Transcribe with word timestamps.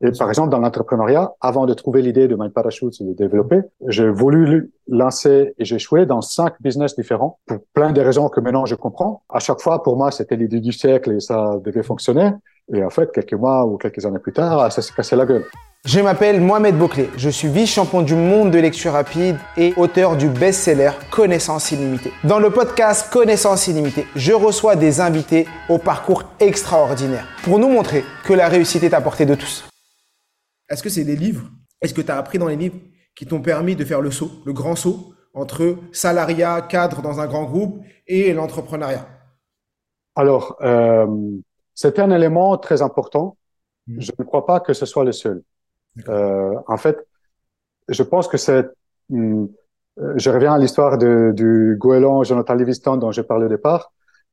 Et 0.00 0.10
par 0.18 0.28
exemple, 0.28 0.50
dans 0.50 0.58
l'entrepreneuriat, 0.58 1.32
avant 1.40 1.66
de 1.66 1.74
trouver 1.74 2.02
l'idée 2.02 2.28
de 2.28 2.34
Mind 2.34 2.52
Parachute 2.52 3.00
et 3.00 3.04
de 3.04 3.12
développer, 3.12 3.60
j'ai 3.86 4.08
voulu 4.08 4.72
lancer 4.88 5.54
et 5.58 5.64
j'ai 5.64 5.76
échoué 5.76 6.04
dans 6.04 6.20
cinq 6.20 6.54
business 6.60 6.96
différents 6.96 7.38
pour 7.46 7.58
plein 7.72 7.92
de 7.92 8.00
raisons 8.00 8.28
que 8.28 8.40
maintenant 8.40 8.66
je 8.66 8.74
comprends. 8.74 9.22
À 9.28 9.38
chaque 9.38 9.60
fois, 9.60 9.82
pour 9.82 9.96
moi, 9.96 10.10
c'était 10.10 10.36
l'idée 10.36 10.60
du 10.60 10.72
siècle 10.72 11.12
et 11.12 11.20
ça 11.20 11.58
devait 11.64 11.82
fonctionner. 11.82 12.32
Et 12.72 12.82
en 12.82 12.90
fait, 12.90 13.12
quelques 13.12 13.34
mois 13.34 13.66
ou 13.66 13.76
quelques 13.76 14.04
années 14.04 14.18
plus 14.18 14.32
tard, 14.32 14.72
ça 14.72 14.82
s'est 14.82 14.94
cassé 14.94 15.16
la 15.16 15.26
gueule. 15.26 15.44
Je 15.84 16.00
m'appelle 16.00 16.40
Mohamed 16.40 16.78
Bouclé, 16.78 17.10
je 17.18 17.28
suis 17.28 17.48
vice-champion 17.48 18.00
du 18.00 18.14
monde 18.14 18.50
de 18.50 18.58
lecture 18.58 18.92
rapide 18.92 19.36
et 19.58 19.74
auteur 19.76 20.16
du 20.16 20.30
best-seller 20.30 20.92
Connaissance 21.10 21.72
illimitée. 21.72 22.10
Dans 22.24 22.38
le 22.38 22.48
podcast 22.48 23.12
Connaissance 23.12 23.68
illimitée, 23.68 24.06
je 24.16 24.32
reçois 24.32 24.76
des 24.76 25.02
invités 25.02 25.46
au 25.68 25.76
parcours 25.76 26.24
extraordinaire 26.40 27.26
pour 27.42 27.58
nous 27.58 27.68
montrer 27.68 28.02
que 28.24 28.32
la 28.32 28.48
réussite 28.48 28.82
est 28.82 28.94
à 28.94 29.02
portée 29.02 29.26
de 29.26 29.34
tous. 29.34 29.64
Est-ce 30.74 30.82
que 30.82 30.88
c'est 30.88 31.04
des 31.04 31.14
livres? 31.14 31.52
Est-ce 31.80 31.94
que 31.94 32.00
tu 32.00 32.10
as 32.10 32.18
appris 32.18 32.36
dans 32.36 32.48
les 32.48 32.56
livres 32.56 32.80
qui 33.14 33.26
t'ont 33.26 33.40
permis 33.40 33.76
de 33.76 33.84
faire 33.84 34.00
le 34.00 34.10
saut, 34.10 34.42
le 34.44 34.52
grand 34.52 34.74
saut 34.74 35.14
entre 35.32 35.76
salariat, 35.92 36.62
cadre 36.62 37.00
dans 37.00 37.20
un 37.20 37.28
grand 37.28 37.44
groupe 37.44 37.80
et 38.08 38.32
l'entrepreneuriat? 38.32 39.06
Alors, 40.16 40.56
euh, 40.62 41.06
c'est 41.74 42.00
un 42.00 42.10
élément 42.10 42.58
très 42.58 42.82
important. 42.82 43.36
Hmm. 43.86 44.00
Je 44.00 44.10
ne 44.18 44.24
crois 44.24 44.46
pas 44.46 44.58
que 44.58 44.72
ce 44.72 44.84
soit 44.84 45.04
le 45.04 45.12
seul. 45.12 45.44
Euh, 46.08 46.56
en 46.66 46.76
fait, 46.76 47.06
je 47.88 48.02
pense 48.02 48.26
que 48.26 48.36
c'est. 48.36 48.66
Euh, 49.12 49.46
je 50.16 50.28
reviens 50.28 50.54
à 50.54 50.58
l'histoire 50.58 50.98
du 50.98 51.76
goéland 51.78 52.24
Jonathan 52.24 52.54
Livingston 52.54 52.96
dont 52.96 53.12
j'ai 53.12 53.22
parlé 53.22 53.46
au 53.46 53.48
départ. 53.48 53.92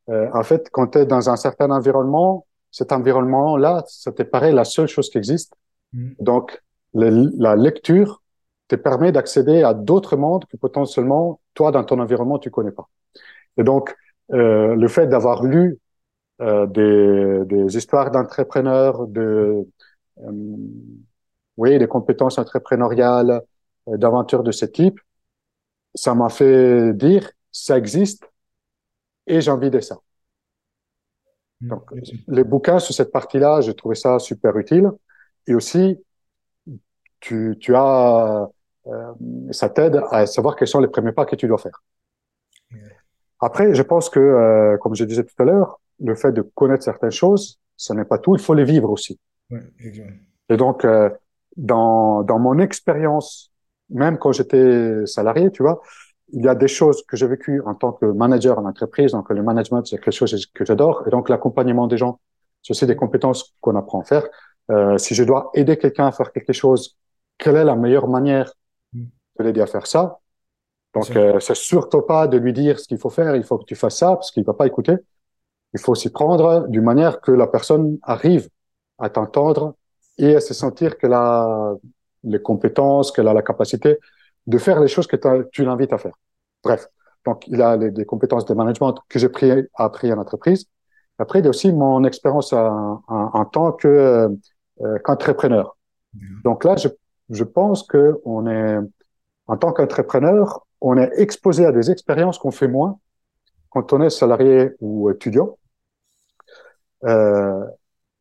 Euh, 0.09 0.27
en 0.33 0.41
fait, 0.41 0.71
quand 0.71 0.87
tu 0.87 0.97
es 0.97 1.05
dans 1.05 1.29
un 1.29 1.35
certain 1.35 1.69
environnement, 1.69 2.47
cet 2.71 2.91
environnement-là, 2.91 3.83
ça 3.85 4.11
te 4.11 4.23
paraît 4.23 4.53
la 4.53 4.63
seule 4.63 4.87
chose 4.87 5.07
qui 5.11 5.19
existe. 5.19 5.53
Mm. 5.93 6.11
Donc, 6.19 6.61
la 6.93 7.55
lecture 7.55 8.21
te 8.67 8.75
permet 8.75 9.11
d'accéder 9.11 9.63
à 9.63 9.73
d'autres 9.73 10.15
mondes 10.15 10.45
que 10.45 10.57
potentiellement, 10.57 11.41
toi, 11.53 11.71
dans 11.71 11.83
ton 11.83 11.99
environnement, 11.99 12.39
tu 12.39 12.49
connais 12.49 12.71
pas. 12.71 12.89
Et 13.57 13.63
donc, 13.63 13.95
euh, 14.31 14.75
le 14.75 14.87
fait 14.87 15.07
d'avoir 15.07 15.43
lu 15.43 15.79
euh, 16.41 16.65
des, 16.65 17.45
des, 17.45 17.77
histoires 17.77 18.11
d'entrepreneurs, 18.11 19.07
de, 19.07 19.67
euh, 20.19 20.31
oui, 21.57 21.77
des 21.77 21.87
compétences 21.87 22.37
entrepreneuriales, 22.39 23.41
euh, 23.89 23.97
d'aventures 23.97 24.43
de 24.43 24.51
ce 24.51 24.65
type, 24.65 24.99
ça 25.93 26.15
m'a 26.15 26.29
fait 26.29 26.93
dire, 26.93 27.29
ça 27.51 27.77
existe 27.77 28.23
et 29.27 29.41
j'ai 29.41 29.51
envie 29.51 29.69
de 29.69 29.79
ça. 29.81 29.97
Mm. 31.61 31.67
Donc, 31.67 31.91
les 32.27 32.43
bouquins 32.43 32.79
sur 32.79 32.95
cette 32.95 33.11
partie-là, 33.11 33.61
j'ai 33.61 33.75
trouvé 33.75 33.95
ça 33.95 34.17
super 34.17 34.57
utile. 34.57 34.89
Et 35.47 35.55
aussi, 35.55 35.97
tu, 37.19 37.55
tu 37.59 37.75
as, 37.75 38.49
euh, 38.87 39.13
ça 39.51 39.69
t'aide 39.69 40.01
à 40.11 40.25
savoir 40.25 40.55
quels 40.55 40.67
sont 40.67 40.79
les 40.79 40.87
premiers 40.87 41.11
pas 41.11 41.25
que 41.25 41.35
tu 41.35 41.47
dois 41.47 41.57
faire. 41.57 41.83
Après, 43.39 43.73
je 43.73 43.81
pense 43.81 44.09
que, 44.09 44.19
euh, 44.19 44.77
comme 44.77 44.95
je 44.95 45.03
disais 45.03 45.23
tout 45.23 45.35
à 45.39 45.45
l'heure, 45.45 45.79
le 45.99 46.15
fait 46.15 46.31
de 46.31 46.41
connaître 46.41 46.83
certaines 46.83 47.11
choses, 47.11 47.59
ce 47.75 47.93
n'est 47.93 48.05
pas 48.05 48.17
tout, 48.19 48.35
il 48.35 48.41
faut 48.41 48.53
les 48.53 48.63
vivre 48.63 48.89
aussi. 48.89 49.19
Et 50.49 50.57
donc, 50.57 50.85
euh, 50.85 51.09
dans, 51.57 52.23
dans 52.23 52.39
mon 52.39 52.59
expérience, 52.59 53.51
même 53.89 54.17
quand 54.17 54.31
j'étais 54.31 55.05
salarié, 55.05 55.51
tu 55.51 55.63
vois, 55.63 55.81
il 56.33 56.43
y 56.43 56.47
a 56.47 56.55
des 56.55 56.67
choses 56.67 57.03
que 57.05 57.17
j'ai 57.17 57.27
vécues 57.27 57.61
en 57.65 57.75
tant 57.75 57.91
que 57.91 58.05
manager 58.05 58.57
en 58.57 58.65
entreprise, 58.65 59.11
donc 59.11 59.29
le 59.29 59.43
management, 59.43 59.83
c'est 59.85 59.97
quelque 59.97 60.11
chose 60.11 60.45
que 60.53 60.65
j'adore, 60.65 61.03
et 61.07 61.09
donc 61.09 61.29
l'accompagnement 61.29 61.87
des 61.87 61.97
gens, 61.97 62.19
c'est 62.61 62.71
aussi 62.71 62.85
des 62.85 62.95
compétences 62.95 63.55
qu'on 63.59 63.75
apprend 63.75 64.01
à 64.01 64.03
faire. 64.05 64.27
Euh, 64.69 64.97
si 64.97 65.15
je 65.15 65.23
dois 65.23 65.49
aider 65.53 65.77
quelqu'un 65.77 66.07
à 66.07 66.11
faire 66.11 66.31
quelque 66.31 66.53
chose, 66.53 66.97
quelle 67.37 67.55
est 67.55 67.65
la 67.65 67.75
meilleure 67.75 68.07
manière 68.07 68.53
mm. 68.93 69.03
de 69.39 69.43
l'aider 69.43 69.61
à 69.61 69.67
faire 69.67 69.87
ça? 69.87 70.19
Donc, 70.93 71.15
euh, 71.15 71.39
c'est 71.39 71.55
surtout 71.55 72.01
pas 72.01 72.27
de 72.27 72.37
lui 72.37 72.53
dire 72.53 72.79
ce 72.79 72.87
qu'il 72.87 72.97
faut 72.97 73.09
faire, 73.09 73.35
il 73.35 73.43
faut 73.43 73.57
que 73.57 73.65
tu 73.65 73.75
fasses 73.75 73.97
ça, 73.97 74.13
parce 74.13 74.31
qu'il 74.31 74.43
va 74.43 74.53
pas 74.53 74.67
écouter. 74.67 74.95
Il 75.73 75.79
faut 75.79 75.95
s'y 75.95 76.09
prendre 76.09 76.67
d'une 76.67 76.83
manière 76.83 77.21
que 77.21 77.31
la 77.31 77.47
personne 77.47 77.97
arrive 78.01 78.49
à 78.99 79.09
t'entendre 79.09 79.75
et 80.17 80.35
à 80.35 80.41
se 80.41 80.53
sentir 80.53 80.97
qu'elle 80.97 81.13
a 81.13 81.75
les 82.23 82.41
compétences, 82.41 83.11
qu'elle 83.11 83.27
a 83.29 83.33
la 83.33 83.41
capacité 83.41 83.97
de 84.47 84.57
faire 84.57 84.81
les 84.81 84.89
choses 84.89 85.07
que 85.07 85.15
tu 85.51 85.63
l'invites 85.63 85.93
à 85.93 85.97
faire. 85.97 86.13
Bref, 86.63 86.87
donc 87.25 87.47
il 87.47 87.61
a 87.61 87.77
les, 87.77 87.91
des 87.91 88.05
compétences 88.05 88.45
de 88.45 88.53
management 88.53 88.95
que 89.07 89.17
j'ai 89.17 89.29
pris, 89.29 89.49
appris 89.75 90.11
en 90.11 90.17
entreprise. 90.17 90.67
Après, 91.21 91.39
il 91.39 91.43
y 91.43 91.47
a 91.47 91.49
aussi 91.49 91.71
mon 91.71 92.03
expérience 92.03 92.51
en, 92.53 93.03
en, 93.07 93.45
tant 93.45 93.71
que 93.71 93.87
euh, 93.87 94.29
euh, 94.81 94.97
qu'entrepreneur. 95.03 95.77
Donc 96.43 96.65
là, 96.65 96.75
je, 96.75 96.89
je 97.29 97.43
pense 97.43 97.83
que 97.83 98.19
on 98.25 98.47
est, 98.47 98.77
en 99.47 99.57
tant 99.57 99.71
qu'entrepreneur, 99.71 100.65
on 100.81 100.97
est 100.97 101.11
exposé 101.17 101.65
à 101.65 101.71
des 101.71 101.91
expériences 101.91 102.37
qu'on 102.37 102.51
fait 102.51 102.67
moins 102.67 102.99
quand 103.69 103.93
on 103.93 104.01
est 104.01 104.09
salarié 104.09 104.71
ou 104.81 105.09
étudiant. 105.09 105.57
Euh, 107.05 107.63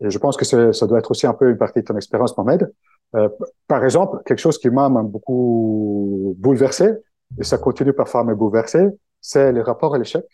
et 0.00 0.10
je 0.10 0.18
pense 0.18 0.36
que 0.36 0.44
ça 0.44 0.86
doit 0.86 0.98
être 0.98 1.10
aussi 1.10 1.26
un 1.26 1.34
peu 1.34 1.50
une 1.50 1.58
partie 1.58 1.80
de 1.80 1.86
ton 1.86 1.96
expérience, 1.96 2.36
Mohamed. 2.36 2.72
Euh, 3.16 3.28
par 3.66 3.82
exemple, 3.84 4.22
quelque 4.24 4.38
chose 4.38 4.58
qui 4.58 4.70
m'a 4.70 4.88
beaucoup 4.88 6.34
bouleversé, 6.38 6.90
et 7.38 7.44
ça 7.44 7.58
continue 7.58 7.92
parfois 7.92 8.20
à 8.20 8.24
me 8.24 8.34
bouleverser, 8.34 8.86
c'est 9.20 9.52
les 9.52 9.62
rapports 9.62 9.94
à 9.94 9.98
l'échec 9.98 10.24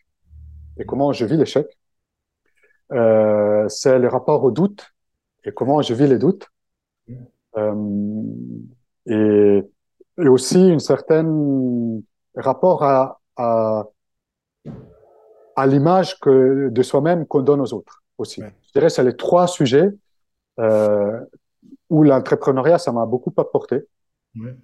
et 0.78 0.84
comment 0.84 1.12
je 1.12 1.24
vis 1.24 1.36
l'échec. 1.36 1.66
Euh, 2.92 3.68
c'est 3.68 3.98
les 3.98 4.08
rapports 4.08 4.44
au 4.44 4.50
doute 4.50 4.94
et 5.44 5.52
comment 5.52 5.82
je 5.82 5.94
vis 5.94 6.06
les 6.06 6.18
doutes. 6.18 6.48
Euh, 7.56 8.22
et, 9.06 9.62
et, 10.18 10.28
aussi 10.28 10.68
une 10.68 10.80
certaine 10.80 12.02
rapport 12.34 12.82
à, 12.84 13.20
à, 13.36 13.84
à 15.56 15.66
l'image 15.66 16.20
que 16.20 16.68
de 16.68 16.82
soi-même 16.82 17.26
qu'on 17.26 17.40
donne 17.40 17.60
aux 17.60 17.72
autres 17.72 18.02
aussi. 18.18 18.42
Je 18.42 18.72
dirais 18.72 18.90
c'est 18.90 19.04
les 19.04 19.16
trois 19.16 19.46
sujets 19.46 19.88
euh, 20.58 21.18
où 21.88 22.02
l'entrepreneuriat 22.02 22.78
ça 22.78 22.92
m'a 22.92 23.06
beaucoup 23.06 23.32
apporté. 23.36 23.86
Ouais. 24.38 24.54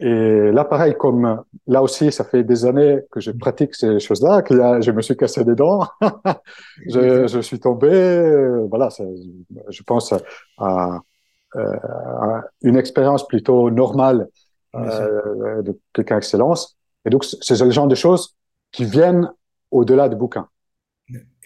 Et 0.00 0.50
là, 0.50 0.64
pareil, 0.64 0.96
comme 0.98 1.44
là 1.68 1.80
aussi, 1.82 2.10
ça 2.10 2.24
fait 2.24 2.42
des 2.42 2.64
années 2.64 3.00
que 3.12 3.20
je 3.20 3.30
pratique 3.30 3.74
ces 3.76 4.00
choses-là, 4.00 4.42
que 4.42 4.52
là, 4.52 4.80
je 4.80 4.90
me 4.90 5.00
suis 5.00 5.16
cassé 5.16 5.44
des 5.44 5.54
dents, 5.54 5.86
je, 6.88 7.28
je, 7.28 7.40
suis 7.40 7.60
tombé, 7.60 7.88
euh, 7.88 8.66
voilà, 8.68 8.88
je 9.68 9.82
pense 9.84 10.12
à, 10.58 11.00
à, 11.56 12.42
une 12.62 12.76
expérience 12.76 13.26
plutôt 13.26 13.70
normale 13.70 14.28
euh, 14.74 15.62
de 15.62 15.78
quelqu'un 15.92 16.16
excellence. 16.16 16.76
Et 17.04 17.10
donc, 17.10 17.24
c'est 17.24 17.60
le 17.60 17.70
genre 17.70 17.86
de 17.86 17.94
choses 17.94 18.34
qui 18.72 18.84
viennent 18.84 19.30
au-delà 19.70 20.08
du 20.08 20.16
bouquin. 20.16 20.48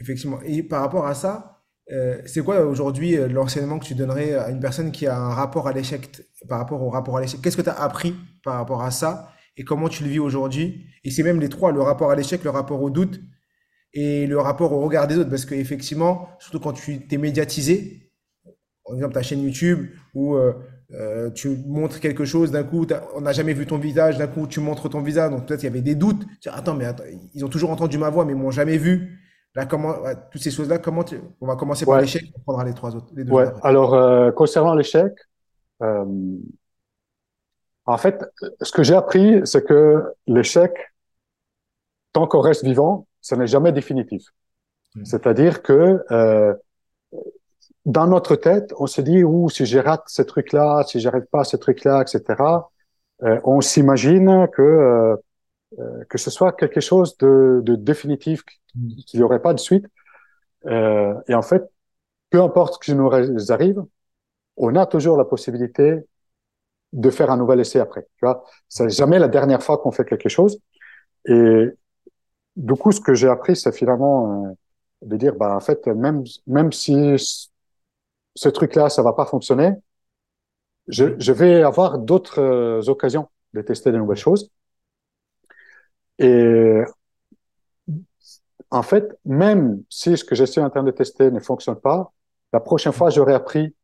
Effectivement. 0.00 0.38
Et 0.44 0.62
par 0.62 0.80
rapport 0.80 1.06
à 1.06 1.14
ça, 1.14 1.57
euh, 1.90 2.20
c'est 2.26 2.42
quoi 2.42 2.60
aujourd'hui 2.66 3.16
euh, 3.16 3.28
l'enseignement 3.28 3.78
que 3.78 3.84
tu 3.86 3.94
donnerais 3.94 4.34
à 4.34 4.50
une 4.50 4.60
personne 4.60 4.92
qui 4.92 5.06
a 5.06 5.18
un 5.18 5.30
rapport 5.30 5.68
à 5.68 5.72
l'échec 5.72 6.22
par 6.48 6.58
rapport 6.58 6.82
au 6.82 6.90
rapport 6.90 7.16
à 7.16 7.20
l'échec? 7.20 7.40
Qu'est-ce 7.40 7.56
que 7.56 7.62
tu 7.62 7.70
as 7.70 7.80
appris 7.80 8.14
par 8.44 8.54
rapport 8.54 8.82
à 8.82 8.90
ça? 8.90 9.32
Et 9.56 9.64
comment 9.64 9.88
tu 9.88 10.04
le 10.04 10.10
vis 10.10 10.18
aujourd'hui? 10.18 10.86
Et 11.04 11.10
c'est 11.10 11.22
même 11.22 11.40
les 11.40 11.48
trois, 11.48 11.72
le 11.72 11.80
rapport 11.80 12.10
à 12.10 12.14
l'échec, 12.14 12.44
le 12.44 12.50
rapport 12.50 12.82
au 12.82 12.90
doute 12.90 13.20
et 13.94 14.26
le 14.26 14.38
rapport 14.38 14.72
au 14.72 14.80
regard 14.80 15.08
des 15.08 15.16
autres. 15.16 15.30
Parce 15.30 15.46
qu'effectivement, 15.46 16.28
surtout 16.38 16.60
quand 16.60 16.74
tu 16.74 17.06
t'es 17.06 17.16
médiatisé, 17.16 18.12
par 18.84 18.94
exemple 18.94 19.14
ta 19.14 19.22
chaîne 19.22 19.42
YouTube 19.42 19.88
où 20.14 20.36
euh, 20.36 21.30
tu 21.30 21.48
montres 21.66 22.00
quelque 22.00 22.24
chose, 22.24 22.50
d'un 22.50 22.64
coup 22.64 22.86
on 23.14 23.22
n'a 23.22 23.32
jamais 23.32 23.54
vu 23.54 23.66
ton 23.66 23.78
visage, 23.78 24.18
d'un 24.18 24.26
coup 24.26 24.46
tu 24.46 24.60
montres 24.60 24.88
ton 24.90 25.00
visage, 25.00 25.30
donc 25.30 25.46
peut-être 25.46 25.62
il 25.62 25.66
y 25.66 25.70
avait 25.70 25.82
des 25.82 25.94
doutes. 25.94 26.24
Attends, 26.46 26.74
mais 26.74 26.84
attends, 26.84 27.04
ils 27.34 27.44
ont 27.44 27.48
toujours 27.48 27.70
entendu 27.70 27.96
ma 27.98 28.10
voix 28.10 28.26
mais 28.26 28.32
ils 28.32 28.38
m'ont 28.38 28.50
jamais 28.50 28.76
vu. 28.76 29.17
Là, 29.54 29.66
comment, 29.66 29.94
toutes 30.30 30.42
ces 30.42 30.50
choses-là, 30.50 30.78
comment 30.78 31.04
on 31.40 31.46
va 31.46 31.56
commencer 31.56 31.86
par 31.86 32.00
l'échec, 32.00 32.30
on 32.36 32.40
prendra 32.40 32.64
les 32.64 32.74
trois 32.74 32.94
autres. 32.94 33.08
Les 33.14 33.24
deux 33.24 33.32
ouais. 33.32 33.46
Alors, 33.62 33.94
euh, 33.94 34.30
concernant 34.30 34.74
l'échec, 34.74 35.12
euh, 35.82 36.04
en 37.86 37.96
fait, 37.96 38.24
ce 38.60 38.70
que 38.72 38.82
j'ai 38.82 38.94
appris, 38.94 39.40
c'est 39.44 39.64
que 39.64 40.04
l'échec, 40.26 40.72
tant 42.12 42.26
qu'on 42.26 42.40
reste 42.40 42.64
vivant, 42.64 43.06
ce 43.20 43.34
n'est 43.34 43.46
jamais 43.46 43.72
définitif. 43.72 44.22
Hmm. 44.94 45.04
C'est-à-dire 45.04 45.62
que 45.62 46.04
euh, 46.10 46.54
dans 47.86 48.06
notre 48.06 48.36
tête, 48.36 48.74
on 48.78 48.86
se 48.86 49.00
dit, 49.00 49.24
ou 49.24 49.48
si 49.48 49.64
je 49.64 49.78
rate 49.78 50.04
ce 50.06 50.22
truc-là, 50.22 50.84
si 50.86 51.00
j'arrive 51.00 51.26
pas 51.32 51.44
ce 51.44 51.56
truc-là, 51.56 52.02
etc. 52.02 52.42
On 53.20 53.60
s'imagine 53.60 54.46
que 54.52 55.16
euh, 55.78 56.04
que 56.08 56.18
ce 56.18 56.30
soit 56.30 56.52
quelque 56.52 56.80
chose 56.80 57.16
de, 57.18 57.60
de 57.64 57.74
définitif, 57.76 58.42
qu'il 59.06 59.20
n'y 59.20 59.22
aurait 59.22 59.42
pas 59.42 59.54
de 59.54 59.60
suite. 59.60 59.86
Euh, 60.66 61.14
et 61.28 61.34
en 61.34 61.42
fait, 61.42 61.64
peu 62.30 62.42
importe 62.42 62.74
ce 62.74 62.80
qui 62.80 62.94
nous 62.94 63.10
arrive, 63.52 63.84
on 64.56 64.76
a 64.76 64.86
toujours 64.86 65.16
la 65.18 65.24
possibilité 65.26 66.00
de 66.92 67.10
faire 67.10 67.30
un 67.30 67.36
nouvel 67.36 67.60
essai 67.60 67.80
après. 67.80 68.02
Tu 68.02 68.24
vois, 68.26 68.44
c'est 68.68 68.88
jamais 68.90 69.18
la 69.18 69.28
dernière 69.28 69.62
fois 69.62 69.78
qu'on 69.78 69.92
fait 69.92 70.04
quelque 70.04 70.28
chose. 70.28 70.58
Et 71.26 71.66
du 72.56 72.74
coup, 72.74 72.92
ce 72.92 73.00
que 73.00 73.14
j'ai 73.14 73.28
appris, 73.28 73.56
c'est 73.56 73.72
finalement 73.74 74.46
euh, 74.46 74.52
de 75.02 75.16
dire, 75.16 75.34
bah 75.36 75.54
en 75.56 75.60
fait, 75.60 75.86
même 75.88 76.24
même 76.46 76.72
si 76.72 76.92
ce 78.34 78.48
truc-là, 78.48 78.88
ça 78.88 79.02
va 79.02 79.12
pas 79.12 79.26
fonctionner, 79.26 79.74
je, 80.88 81.18
je 81.18 81.32
vais 81.32 81.62
avoir 81.62 81.98
d'autres 81.98 82.40
euh, 82.40 82.82
occasions 82.88 83.28
de 83.54 83.62
tester 83.62 83.92
de 83.92 83.98
nouvelles 83.98 84.16
choses. 84.16 84.50
Et 86.18 86.82
en 88.70 88.82
fait, 88.82 89.16
même 89.24 89.82
si 89.88 90.16
ce 90.16 90.24
que 90.24 90.34
je 90.34 90.44
suis 90.44 90.60
en 90.60 90.70
train 90.70 90.82
de 90.82 90.90
tester 90.90 91.30
ne 91.30 91.40
fonctionne 91.40 91.76
pas, 91.80 92.12
la 92.52 92.60
prochaine 92.60 92.92
fois, 92.92 93.10
j'aurai 93.10 93.34
appris 93.34 93.74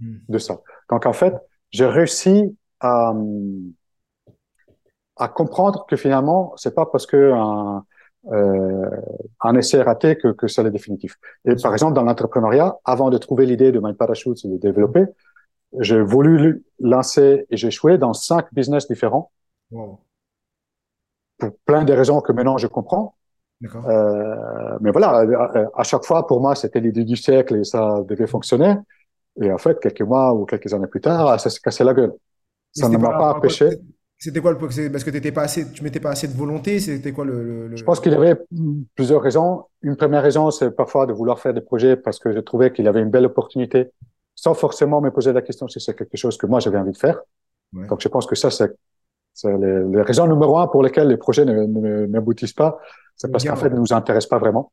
hmm. 0.00 0.18
de 0.28 0.38
ça. 0.38 0.60
Donc, 0.90 1.06
en 1.06 1.12
fait, 1.12 1.34
j'ai 1.70 1.86
réussi 1.86 2.56
à, 2.80 3.12
à 5.16 5.28
comprendre 5.28 5.86
que 5.86 5.96
finalement, 5.96 6.54
c'est 6.56 6.74
pas 6.74 6.86
parce 6.86 7.06
que 7.06 7.32
un, 7.32 7.84
euh, 8.32 8.90
un 9.40 9.54
essai 9.56 9.82
raté 9.82 10.16
que, 10.16 10.28
que 10.28 10.48
c'est 10.48 10.62
le 10.62 10.70
définitif. 10.70 11.16
Et 11.44 11.54
par 11.56 11.72
exemple, 11.72 11.94
dans 11.94 12.02
l'entrepreneuriat, 12.02 12.76
avant 12.84 13.10
de 13.10 13.18
trouver 13.18 13.46
l'idée 13.46 13.72
de 13.72 13.80
My 13.82 13.94
Parachute 13.94 14.44
et 14.44 14.48
de 14.48 14.56
développer, 14.56 15.04
j'ai 15.80 16.00
voulu 16.00 16.64
lancer 16.78 17.46
et 17.50 17.56
j'ai 17.56 17.68
échoué 17.68 17.98
dans 17.98 18.14
cinq 18.14 18.52
business 18.52 18.88
différents. 18.88 19.30
Pour 21.38 21.50
plein 21.64 21.84
de 21.84 21.92
raisons 21.92 22.20
que 22.20 22.32
maintenant 22.32 22.58
je 22.58 22.66
comprends. 22.66 23.14
Euh, 23.64 24.78
mais 24.80 24.90
voilà, 24.90 25.24
à 25.74 25.82
chaque 25.82 26.04
fois, 26.04 26.26
pour 26.26 26.40
moi, 26.40 26.54
c'était 26.54 26.80
l'idée 26.80 27.04
du 27.04 27.16
siècle 27.16 27.56
et 27.56 27.64
ça 27.64 28.02
devait 28.08 28.26
fonctionner. 28.26 28.76
Et 29.40 29.50
en 29.50 29.58
fait, 29.58 29.78
quelques 29.80 30.02
mois 30.02 30.32
ou 30.32 30.44
quelques 30.44 30.72
années 30.74 30.86
plus 30.86 31.00
tard, 31.00 31.40
ça 31.40 31.50
s'est 31.50 31.60
cassé 31.60 31.84
la 31.84 31.94
gueule. 31.94 32.12
Ça 32.72 32.88
ne 32.88 32.96
m'a 32.98 33.10
pas 33.10 33.34
empêché. 33.34 33.70
C'était 34.20 34.40
quoi 34.40 34.50
le 34.50 34.58
Parce 34.90 35.04
que 35.04 35.10
t'étais 35.10 35.30
pas 35.30 35.42
assez, 35.42 35.70
tu 35.70 35.84
mettais 35.84 36.00
pas 36.00 36.10
assez 36.10 36.26
de 36.26 36.36
volonté. 36.36 36.80
C'était 36.80 37.12
quoi 37.12 37.24
le, 37.24 37.74
Je 37.76 37.84
pense 37.84 38.00
qu'il 38.00 38.12
y 38.12 38.16
avait 38.16 38.36
plusieurs 38.96 39.22
raisons. 39.22 39.64
Une 39.82 39.96
première 39.96 40.24
raison, 40.24 40.50
c'est 40.50 40.72
parfois 40.72 41.06
de 41.06 41.12
vouloir 41.12 41.38
faire 41.38 41.54
des 41.54 41.60
projets 41.60 41.96
parce 41.96 42.18
que 42.18 42.32
je 42.32 42.40
trouvais 42.40 42.72
qu'il 42.72 42.84
y 42.84 42.88
avait 42.88 43.00
une 43.00 43.10
belle 43.10 43.26
opportunité, 43.26 43.90
sans 44.34 44.54
forcément 44.54 45.00
me 45.00 45.10
poser 45.10 45.32
la 45.32 45.42
question 45.42 45.68
si 45.68 45.80
c'est 45.80 45.94
quelque 45.94 46.16
chose 46.16 46.36
que 46.36 46.46
moi 46.46 46.58
j'avais 46.58 46.78
envie 46.78 46.92
de 46.92 46.98
faire. 46.98 47.20
Donc 47.72 48.00
je 48.00 48.08
pense 48.08 48.26
que 48.26 48.34
ça, 48.34 48.50
c'est 48.50 48.72
les, 49.44 49.84
les, 49.84 50.02
raisons 50.02 50.26
numéro 50.26 50.58
un 50.58 50.66
pour 50.66 50.82
lesquelles 50.82 51.08
les 51.08 51.16
projets 51.16 51.44
n'aboutissent 51.44 52.52
pas. 52.52 52.78
C'est 53.16 53.30
parce 53.30 53.44
qu'en 53.44 53.56
fait, 53.56 53.68
ils 53.68 53.74
ne 53.74 53.80
nous 53.80 53.92
intéressent 53.92 54.28
pas 54.28 54.38
vraiment. 54.38 54.72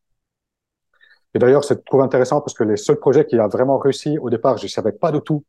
Et 1.34 1.40
d'ailleurs, 1.40 1.64
c'est 1.64 1.84
trop 1.84 2.02
intéressant 2.02 2.42
parce 2.42 2.54
que 2.54 2.64
les 2.64 2.78
seuls 2.78 3.00
projets 3.00 3.26
qui 3.26 3.38
a 3.38 3.48
vraiment 3.48 3.78
réussi 3.78 4.18
au 4.18 4.30
départ, 4.30 4.58
je 4.58 4.68
savais 4.68 4.94
pas 4.94 5.12
du 5.12 5.20
tout 5.22 5.44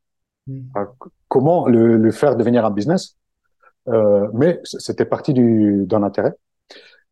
hmm. 0.47 0.61
euh, 0.77 0.85
comment 1.29 1.69
le, 1.69 1.97
le, 1.97 2.11
faire 2.11 2.37
devenir 2.37 2.65
un 2.65 2.71
business. 2.71 3.17
Euh, 3.89 4.29
mais 4.35 4.61
c'était 4.65 5.05
parti 5.05 5.33
d'un 5.33 6.03
intérêt. 6.03 6.33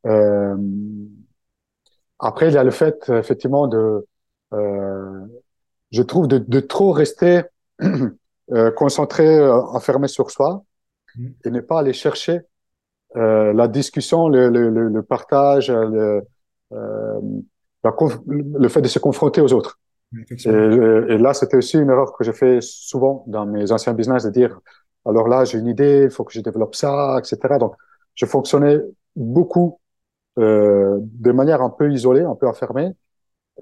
Euh, 0.06 0.56
après, 2.18 2.48
il 2.48 2.54
y 2.54 2.58
a 2.58 2.64
le 2.64 2.70
fait, 2.70 3.08
effectivement, 3.10 3.68
de, 3.68 4.06
euh, 4.52 5.26
je 5.92 6.02
trouve, 6.02 6.26
de, 6.26 6.38
de 6.38 6.60
trop 6.60 6.92
rester 6.92 7.42
concentré, 8.76 9.48
enfermé 9.48 10.08
sur 10.08 10.30
soi 10.30 10.62
mm. 11.16 11.26
et 11.44 11.50
ne 11.50 11.60
pas 11.60 11.80
aller 11.80 11.92
chercher 11.92 12.40
euh, 13.16 13.52
la 13.52 13.68
discussion, 13.68 14.28
le, 14.28 14.48
le, 14.48 14.68
le 14.68 15.02
partage, 15.02 15.70
le, 15.70 16.22
la, 16.70 17.92
le 18.26 18.68
fait 18.68 18.82
de 18.82 18.88
se 18.88 18.98
confronter 18.98 19.40
aux 19.40 19.52
autres. 19.52 19.78
Et, 20.30 20.48
et, 20.48 21.18
là, 21.18 21.34
c'était 21.34 21.56
aussi 21.56 21.76
une 21.76 21.90
erreur 21.90 22.12
que 22.16 22.24
j'ai 22.24 22.32
fait 22.32 22.60
souvent 22.60 23.24
dans 23.26 23.46
mes 23.46 23.72
anciens 23.72 23.94
business 23.94 24.24
de 24.24 24.30
dire 24.30 24.60
alors 25.06 25.28
là, 25.28 25.44
j'ai 25.44 25.58
une 25.58 25.66
idée, 25.66 26.02
il 26.04 26.10
faut 26.10 26.24
que 26.24 26.32
je 26.32 26.40
développe 26.40 26.74
ça, 26.74 27.18
etc. 27.18 27.58
Donc, 27.58 27.74
je 28.14 28.26
fonctionnais 28.26 28.78
beaucoup 29.16 29.80
euh, 30.38 30.98
de 31.00 31.32
manière 31.32 31.62
un 31.62 31.70
peu 31.70 31.92
isolée, 31.92 32.22
un 32.22 32.34
peu 32.34 32.48
enfermée, 32.48 32.92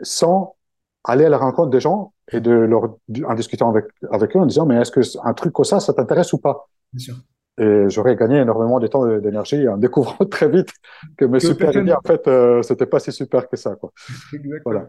sans 0.03 0.57
aller 1.05 1.25
à 1.25 1.29
la 1.29 1.39
rencontre 1.39 1.71
des 1.71 1.81
gens 1.81 2.13
et 2.31 2.41
de 2.41 2.53
leur 2.53 2.97
en 3.27 3.35
discutant 3.35 3.69
avec 3.69 3.87
avec 4.11 4.37
eux 4.37 4.41
en 4.41 4.47
disant 4.47 4.67
mais 4.67 4.77
est-ce 4.77 4.93
que 4.93 5.01
un 5.25 5.35
truc 5.35 5.53
comme 5.53 5.65
ça 5.65 5.81
ça 5.81 5.93
t'intéresse 5.93 6.33
ou 6.33 6.39
pas? 6.39 6.69
Bien 6.93 7.05
sûr. 7.07 7.17
Et 7.59 7.85
j'aurais 7.89 8.17
gagné 8.17 8.39
énormément 8.39 8.81
de 8.81 8.87
temps 8.87 9.09
et 9.09 9.21
d'énergie 9.21 9.69
en 9.69 9.77
découvrant 9.77 10.25
très 10.31 10.49
vite 10.49 10.71
que 11.17 11.25
mes 11.25 11.41
super 11.41 11.77
idées 11.77 11.93
en 11.93 12.01
fait 12.07 12.27
euh, 12.27 12.63
c'était 12.63 12.87
pas 12.87 12.99
si 12.99 13.13
super 13.13 13.49
que 13.49 13.57
ça 13.57 13.77
quoi 13.77 13.93
voilà 14.65 14.89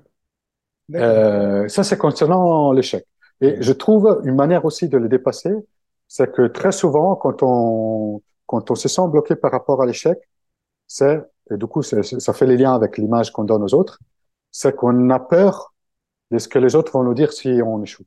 euh, 0.96 1.68
ça 1.68 1.84
c'est 1.84 1.98
concernant 1.98 2.72
l'échec 2.72 3.06
et 3.42 3.62
je 3.62 3.74
trouve 3.74 4.22
une 4.24 4.36
manière 4.36 4.64
aussi 4.66 4.88
de 4.88 4.98
le 4.98 5.10
dépasser 5.10 5.54
c'est 6.16 6.32
que 6.32 6.46
très 6.48 6.72
souvent, 6.72 7.16
quand 7.16 7.42
on, 7.42 8.22
quand 8.46 8.70
on 8.70 8.76
se 8.76 8.88
sent 8.88 9.08
bloqué 9.08 9.36
par 9.36 9.52
rapport 9.52 9.82
à 9.82 9.88
l'échec, 9.88 10.20
c'est, 10.86 11.20
et 11.50 11.58
du 11.58 11.66
coup, 11.66 11.82
ça 11.82 12.34
fait 12.34 12.46
les 12.46 12.56
liens 12.56 12.76
avec 12.76 13.00
l'image 13.00 13.32
qu'on 13.32 13.46
donne 13.46 13.64
aux 13.64 13.74
autres, 13.74 13.98
c'est 14.52 14.76
qu'on 14.76 15.10
a 15.10 15.20
peur 15.20 15.74
de 16.30 16.38
ce 16.38 16.48
que 16.48 16.60
les 16.60 16.76
autres 16.76 16.92
vont 16.92 17.04
nous 17.04 17.16
dire 17.16 17.34
si 17.34 17.60
on 17.66 17.82
échoue. 17.82 18.06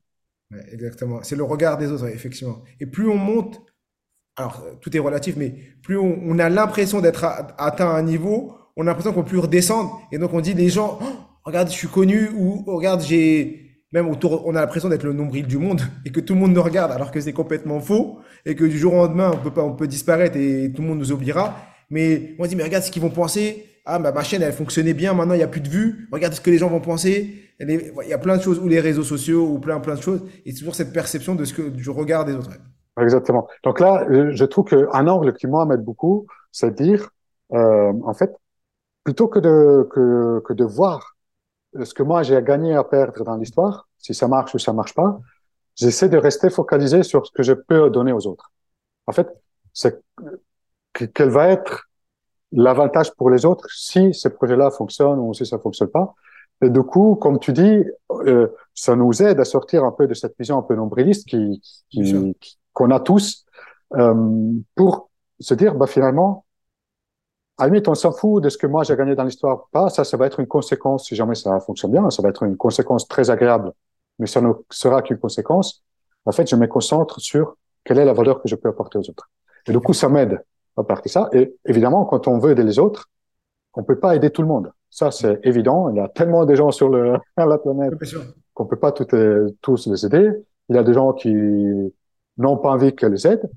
exactement. 0.71 1.21
C'est 1.21 1.35
le 1.35 1.43
regard 1.43 1.77
des 1.77 1.91
autres, 1.91 2.07
effectivement. 2.07 2.63
Et 2.79 2.85
plus 2.85 3.09
on 3.09 3.17
monte, 3.17 3.61
alors 4.37 4.63
tout 4.81 4.95
est 4.95 4.99
relatif, 4.99 5.35
mais 5.35 5.53
plus 5.81 5.97
on, 5.97 6.37
a 6.39 6.47
l'impression 6.47 7.01
d'être 7.01 7.25
atteint 7.57 7.89
un 7.89 8.03
niveau, 8.03 8.53
on 8.75 8.83
a 8.83 8.85
l'impression 8.85 9.11
qu'on 9.11 9.23
peut 9.23 9.39
redescendre. 9.39 9.99
Et 10.11 10.19
donc 10.19 10.33
on 10.33 10.41
dit 10.41 10.53
les 10.53 10.69
gens, 10.69 10.99
oh, 11.01 11.05
regarde, 11.43 11.69
je 11.69 11.73
suis 11.73 11.87
connu, 11.87 12.29
ou 12.37 12.63
regarde, 12.67 13.01
j'ai 13.01 13.67
même 13.91 14.07
autour, 14.09 14.45
on 14.45 14.53
a 14.55 14.61
l'impression 14.61 14.89
d'être 14.89 15.03
le 15.03 15.13
nombril 15.13 15.47
du 15.47 15.57
monde 15.57 15.81
et 16.05 16.11
que 16.11 16.19
tout 16.19 16.35
le 16.35 16.39
monde 16.39 16.53
nous 16.53 16.61
regarde 16.61 16.91
alors 16.91 17.11
que 17.11 17.19
c'est 17.19 17.33
complètement 17.33 17.79
faux 17.79 18.19
et 18.45 18.53
que 18.55 18.63
du 18.63 18.77
jour 18.77 18.93
au 18.93 18.97
lendemain, 18.97 19.31
on 19.33 19.37
peut 19.37 19.51
pas, 19.51 19.63
on 19.63 19.75
peut 19.75 19.87
disparaître 19.87 20.37
et 20.37 20.71
tout 20.73 20.83
le 20.83 20.87
monde 20.87 20.99
nous 20.99 21.11
oubliera. 21.11 21.57
Mais 21.89 22.35
on 22.37 22.45
dit, 22.45 22.55
mais 22.55 22.63
regarde 22.63 22.83
ce 22.83 22.91
qu'ils 22.91 23.01
vont 23.01 23.09
penser. 23.09 23.65
Ah, 23.85 23.99
bah, 23.99 24.11
ma 24.11 24.21
chaîne, 24.21 24.41
elle 24.41 24.51
fonctionnait 24.51 24.93
bien. 24.93 25.13
Maintenant, 25.13 25.33
il 25.33 25.37
n'y 25.37 25.43
a 25.43 25.47
plus 25.47 25.61
de 25.61 25.69
vues. 25.69 26.09
Regarde 26.11 26.33
ce 26.33 26.41
que 26.41 26.49
les 26.49 26.57
gens 26.57 26.67
vont 26.67 26.81
penser. 26.81 27.35
Il 27.61 27.93
y 28.07 28.13
a 28.13 28.17
plein 28.17 28.35
de 28.35 28.41
choses, 28.41 28.59
ou 28.59 28.67
les 28.67 28.81
réseaux 28.81 29.05
sociaux, 29.05 29.47
ou 29.47 29.59
plein, 29.59 29.79
plein 29.79 29.95
de 29.95 30.01
choses. 30.01 30.25
Et 30.45 30.53
toujours 30.53 30.75
cette 30.75 30.91
perception 30.91 31.35
de 31.35 31.45
ce 31.45 31.53
que, 31.53 31.61
du 31.61 31.89
regard 31.89 32.25
des 32.25 32.33
autres. 32.33 32.51
Exactement. 32.99 33.47
Donc 33.63 33.79
là, 33.79 34.05
je 34.09 34.45
trouve 34.45 34.65
qu'un 34.65 35.07
angle 35.07 35.33
qui, 35.33 35.47
moi, 35.47 35.65
m'aide 35.65 35.83
beaucoup, 35.83 36.25
c'est 36.51 36.71
de 36.71 36.83
dire, 36.83 37.09
euh, 37.53 37.93
en 38.03 38.13
fait, 38.13 38.35
plutôt 39.03 39.27
que 39.27 39.39
de, 39.39 39.87
que, 39.91 40.41
que 40.45 40.53
de 40.53 40.63
voir 40.63 41.15
ce 41.83 41.93
que 41.93 42.03
moi 42.03 42.23
j'ai 42.23 42.35
à 42.35 42.41
gagner 42.41 42.73
à 42.75 42.83
perdre 42.83 43.23
dans 43.23 43.35
l'histoire, 43.37 43.87
si 43.97 44.13
ça 44.13 44.27
marche 44.27 44.53
ou 44.55 44.59
ça 44.59 44.73
marche 44.73 44.93
pas, 44.95 45.19
j'essaie 45.75 46.09
de 46.09 46.17
rester 46.17 46.49
focalisé 46.49 47.03
sur 47.03 47.25
ce 47.27 47.31
que 47.31 47.43
je 47.43 47.53
peux 47.53 47.89
donner 47.89 48.13
aux 48.13 48.27
autres. 48.27 48.51
En 49.05 49.11
fait, 49.11 49.29
c'est 49.73 50.01
quel 51.13 51.29
va 51.29 51.49
être 51.49 51.85
l'avantage 52.51 53.13
pour 53.15 53.29
les 53.29 53.45
autres 53.45 53.67
si 53.71 54.13
ce 54.13 54.27
projet-là 54.27 54.71
fonctionne 54.71 55.19
ou 55.19 55.33
si 55.33 55.45
ça 55.45 55.59
fonctionne 55.59 55.89
pas. 55.89 56.15
Et 56.61 56.69
du 56.69 56.81
coup, 56.81 57.15
comme 57.15 57.39
tu 57.39 57.53
dis, 57.53 57.83
euh, 58.11 58.47
ça 58.73 58.95
nous 58.95 59.21
aide 59.21 59.39
à 59.39 59.45
sortir 59.45 59.83
un 59.83 59.91
peu 59.91 60.07
de 60.07 60.13
cette 60.13 60.35
vision 60.39 60.57
un 60.57 60.63
peu 60.63 60.75
nombriliste 60.75 61.27
qui 61.27 61.61
qu'on 62.77 62.91
a 62.91 62.99
tous 62.99 63.43
euh, 63.95 64.53
pour 64.75 65.09
se 65.39 65.55
dire, 65.55 65.73
bah 65.73 65.87
finalement, 65.87 66.45
à 67.57 67.63
la 67.63 67.69
limite, 67.69 67.87
on 67.87 67.95
s'en 67.95 68.11
fout 68.11 68.43
de 68.43 68.49
ce 68.49 68.57
que 68.59 68.67
moi 68.67 68.83
j'ai 68.83 68.95
gagné 68.95 69.15
dans 69.15 69.23
l'histoire 69.23 69.67
pas. 69.71 69.89
Ça, 69.89 70.03
ça 70.03 70.15
va 70.15 70.27
être 70.27 70.39
une 70.39 70.45
conséquence, 70.45 71.07
si 71.07 71.15
jamais 71.15 71.33
ça 71.33 71.59
fonctionne 71.59 71.91
bien, 71.91 72.07
ça 72.11 72.21
va 72.21 72.29
être 72.29 72.43
une 72.43 72.55
conséquence 72.55 73.07
très 73.07 73.31
agréable, 73.31 73.71
mais 74.19 74.27
ça 74.27 74.41
ne 74.41 74.53
sera 74.69 75.01
qu'une 75.01 75.17
conséquence. 75.17 75.83
En 76.25 76.31
fait, 76.31 76.47
je 76.47 76.55
me 76.55 76.67
concentre 76.67 77.19
sur 77.19 77.57
quelle 77.83 77.97
est 77.97 78.05
la 78.05 78.13
valeur 78.13 78.43
que 78.43 78.47
je 78.47 78.55
peux 78.55 78.69
apporter 78.69 78.99
aux 78.99 79.09
autres. 79.09 79.27
Et 79.65 79.71
du 79.71 79.79
coup, 79.79 79.93
ça 79.93 80.07
m'aide 80.07 80.43
à 80.77 80.83
partir 80.83 81.11
ça. 81.11 81.29
Et 81.33 81.55
évidemment, 81.65 82.05
quand 82.05 82.27
on 82.27 82.37
veut 82.37 82.51
aider 82.51 82.63
les 82.63 82.77
autres, 82.77 83.09
on 83.73 83.83
peut 83.83 83.97
pas 83.97 84.15
aider 84.15 84.29
tout 84.29 84.43
le 84.43 84.47
monde. 84.47 84.71
Ça, 84.91 85.09
c'est 85.09 85.39
évident. 85.43 85.89
Il 85.89 85.95
y 85.95 85.99
a 85.99 86.09
tellement 86.09 86.45
de 86.45 86.53
gens 86.53 86.69
sur 86.69 86.89
le, 86.89 87.17
la 87.37 87.57
planète 87.57 87.93
qu'on 88.53 88.67
peut 88.67 88.77
pas 88.77 88.91
tous 88.91 89.87
les 89.87 90.05
aider. 90.05 90.29
Il 90.69 90.75
y 90.75 90.79
a 90.79 90.83
des 90.83 90.93
gens 90.93 91.13
qui 91.13 91.33
n'ont 92.37 92.57
pas 92.57 92.69
envie 92.69 92.95
qu'elles 92.95 93.11
les 93.11 93.27
aident. 93.27 93.49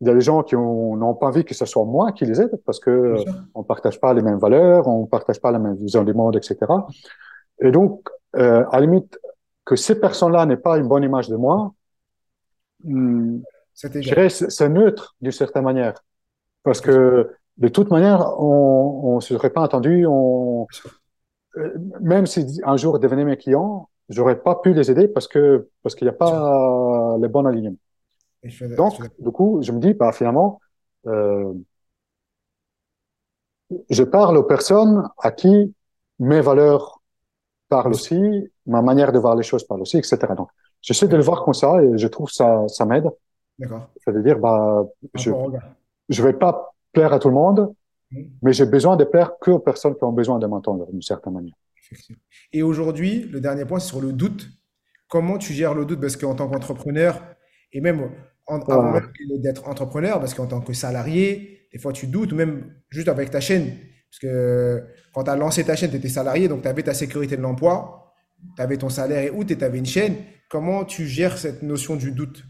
Il 0.00 0.06
y 0.06 0.10
a 0.10 0.14
des 0.14 0.20
gens 0.20 0.42
qui 0.42 0.54
n'ont 0.54 1.14
pas 1.14 1.26
envie 1.26 1.44
que 1.44 1.54
ce 1.54 1.66
soit 1.66 1.84
moi 1.84 2.12
qui 2.12 2.24
les 2.24 2.40
aide 2.40 2.56
parce 2.64 2.78
que 2.78 3.16
on 3.54 3.64
partage 3.64 4.00
pas 4.00 4.14
les 4.14 4.22
mêmes 4.22 4.38
valeurs, 4.38 4.86
on 4.86 5.06
partage 5.06 5.40
pas 5.40 5.50
la 5.50 5.58
même 5.58 5.74
vision 5.74 6.04
du 6.04 6.14
monde, 6.14 6.36
etc. 6.36 6.56
Et 7.60 7.72
donc, 7.72 8.08
euh, 8.36 8.64
à 8.70 8.78
la 8.78 8.86
limite, 8.86 9.18
que 9.64 9.74
ces 9.74 9.98
personnes-là 9.98 10.46
n'aient 10.46 10.56
pas 10.56 10.78
une 10.78 10.86
bonne 10.86 11.02
image 11.02 11.28
de 11.28 11.36
moi, 11.36 11.74
hmm, 12.84 13.40
c'est 13.74 14.68
neutre 14.68 15.16
d'une 15.20 15.32
certaine 15.32 15.64
manière. 15.64 15.94
Parce 16.62 16.80
que 16.80 17.30
de 17.56 17.68
toute 17.68 17.90
manière, 17.90 18.40
on 18.40 19.16
ne 19.16 19.20
serait 19.20 19.50
pas 19.50 19.62
entendu. 19.62 20.06
On, 20.06 20.66
euh, 21.56 21.74
même 22.00 22.26
si 22.26 22.60
un 22.64 22.76
jour 22.76 23.00
devenaient 23.00 23.24
mes 23.24 23.36
clients, 23.36 23.88
j'aurais 24.08 24.40
pas 24.40 24.54
pu 24.54 24.74
les 24.74 24.90
aider 24.90 25.08
parce 25.08 25.26
que 25.26 25.68
parce 25.82 25.94
qu'il 25.94 26.06
n'y 26.06 26.10
a 26.10 26.16
pas 26.16 27.16
les 27.20 27.28
bons 27.28 27.44
alignements. 27.44 27.76
Donc, 28.76 28.94
du 29.18 29.30
coup, 29.30 29.60
je 29.62 29.72
me 29.72 29.80
dis, 29.80 29.94
bah, 29.94 30.12
finalement, 30.12 30.60
euh, 31.06 31.52
je 33.90 34.02
parle 34.02 34.36
aux 34.36 34.44
personnes 34.44 35.08
à 35.18 35.32
qui 35.32 35.74
mes 36.18 36.40
valeurs 36.40 37.02
parlent 37.68 37.92
aussi, 37.92 38.50
ma 38.66 38.80
manière 38.82 39.12
de 39.12 39.18
voir 39.18 39.36
les 39.36 39.42
choses 39.42 39.64
parle 39.64 39.82
aussi, 39.82 39.98
etc. 39.98 40.18
Donc, 40.36 40.48
j'essaie 40.80 41.08
de 41.08 41.16
le 41.16 41.22
voir 41.22 41.44
comme 41.44 41.54
ça 41.54 41.82
et 41.82 41.98
je 41.98 42.06
trouve 42.08 42.30
ça, 42.30 42.66
ça 42.68 42.84
m'aide. 42.84 43.08
D'accord. 43.58 43.88
Ça 44.04 44.12
veut 44.12 44.22
dire, 44.22 44.38
bah, 44.38 44.86
je, 45.14 45.30
je 46.08 46.22
vais 46.22 46.32
pas 46.32 46.74
plaire 46.92 47.12
à 47.12 47.18
tout 47.18 47.28
le 47.28 47.34
monde, 47.34 47.74
mmh. 48.10 48.22
mais 48.42 48.52
j'ai 48.52 48.66
besoin 48.66 48.96
de 48.96 49.04
plaire 49.04 49.32
que 49.40 49.50
aux 49.50 49.58
personnes 49.58 49.96
qui 49.96 50.04
ont 50.04 50.12
besoin 50.12 50.38
de 50.38 50.46
m'entendre 50.46 50.86
d'une 50.90 51.02
certaine 51.02 51.34
manière. 51.34 51.54
Et 52.52 52.62
aujourd'hui, 52.62 53.22
le 53.24 53.40
dernier 53.40 53.64
point, 53.64 53.80
c'est 53.80 53.88
sur 53.88 54.00
le 54.00 54.12
doute. 54.12 54.48
Comment 55.08 55.38
tu 55.38 55.52
gères 55.52 55.74
le 55.74 55.84
doute? 55.84 56.00
Parce 56.00 56.16
qu'en 56.16 56.34
tant 56.34 56.48
qu'entrepreneur, 56.48 57.22
Et 57.72 57.80
même 57.80 58.10
avant 58.46 58.92
même 58.92 59.10
d'être 59.42 59.68
entrepreneur, 59.68 60.18
parce 60.18 60.34
qu'en 60.34 60.46
tant 60.46 60.60
que 60.60 60.72
salarié, 60.72 61.68
des 61.72 61.78
fois 61.78 61.92
tu 61.92 62.06
doutes, 62.06 62.32
ou 62.32 62.36
même 62.36 62.74
juste 62.88 63.08
avec 63.08 63.30
ta 63.30 63.40
chaîne. 63.40 63.72
Parce 64.10 64.20
que 64.20 64.84
quand 65.12 65.24
tu 65.24 65.30
as 65.30 65.36
lancé 65.36 65.64
ta 65.64 65.76
chaîne, 65.76 65.90
tu 65.90 65.96
étais 65.96 66.08
salarié, 66.08 66.48
donc 66.48 66.62
tu 66.62 66.68
avais 66.68 66.82
ta 66.82 66.94
sécurité 66.94 67.36
de 67.36 67.42
l'emploi, 67.42 68.14
tu 68.56 68.62
avais 68.62 68.78
ton 68.78 68.88
salaire 68.88 69.22
et 69.22 69.30
où 69.30 69.44
tu 69.44 69.62
avais 69.62 69.78
une 69.78 69.86
chaîne. 69.86 70.16
Comment 70.48 70.84
tu 70.84 71.06
gères 71.06 71.36
cette 71.36 71.62
notion 71.62 71.96
du 71.96 72.12
doute? 72.12 72.42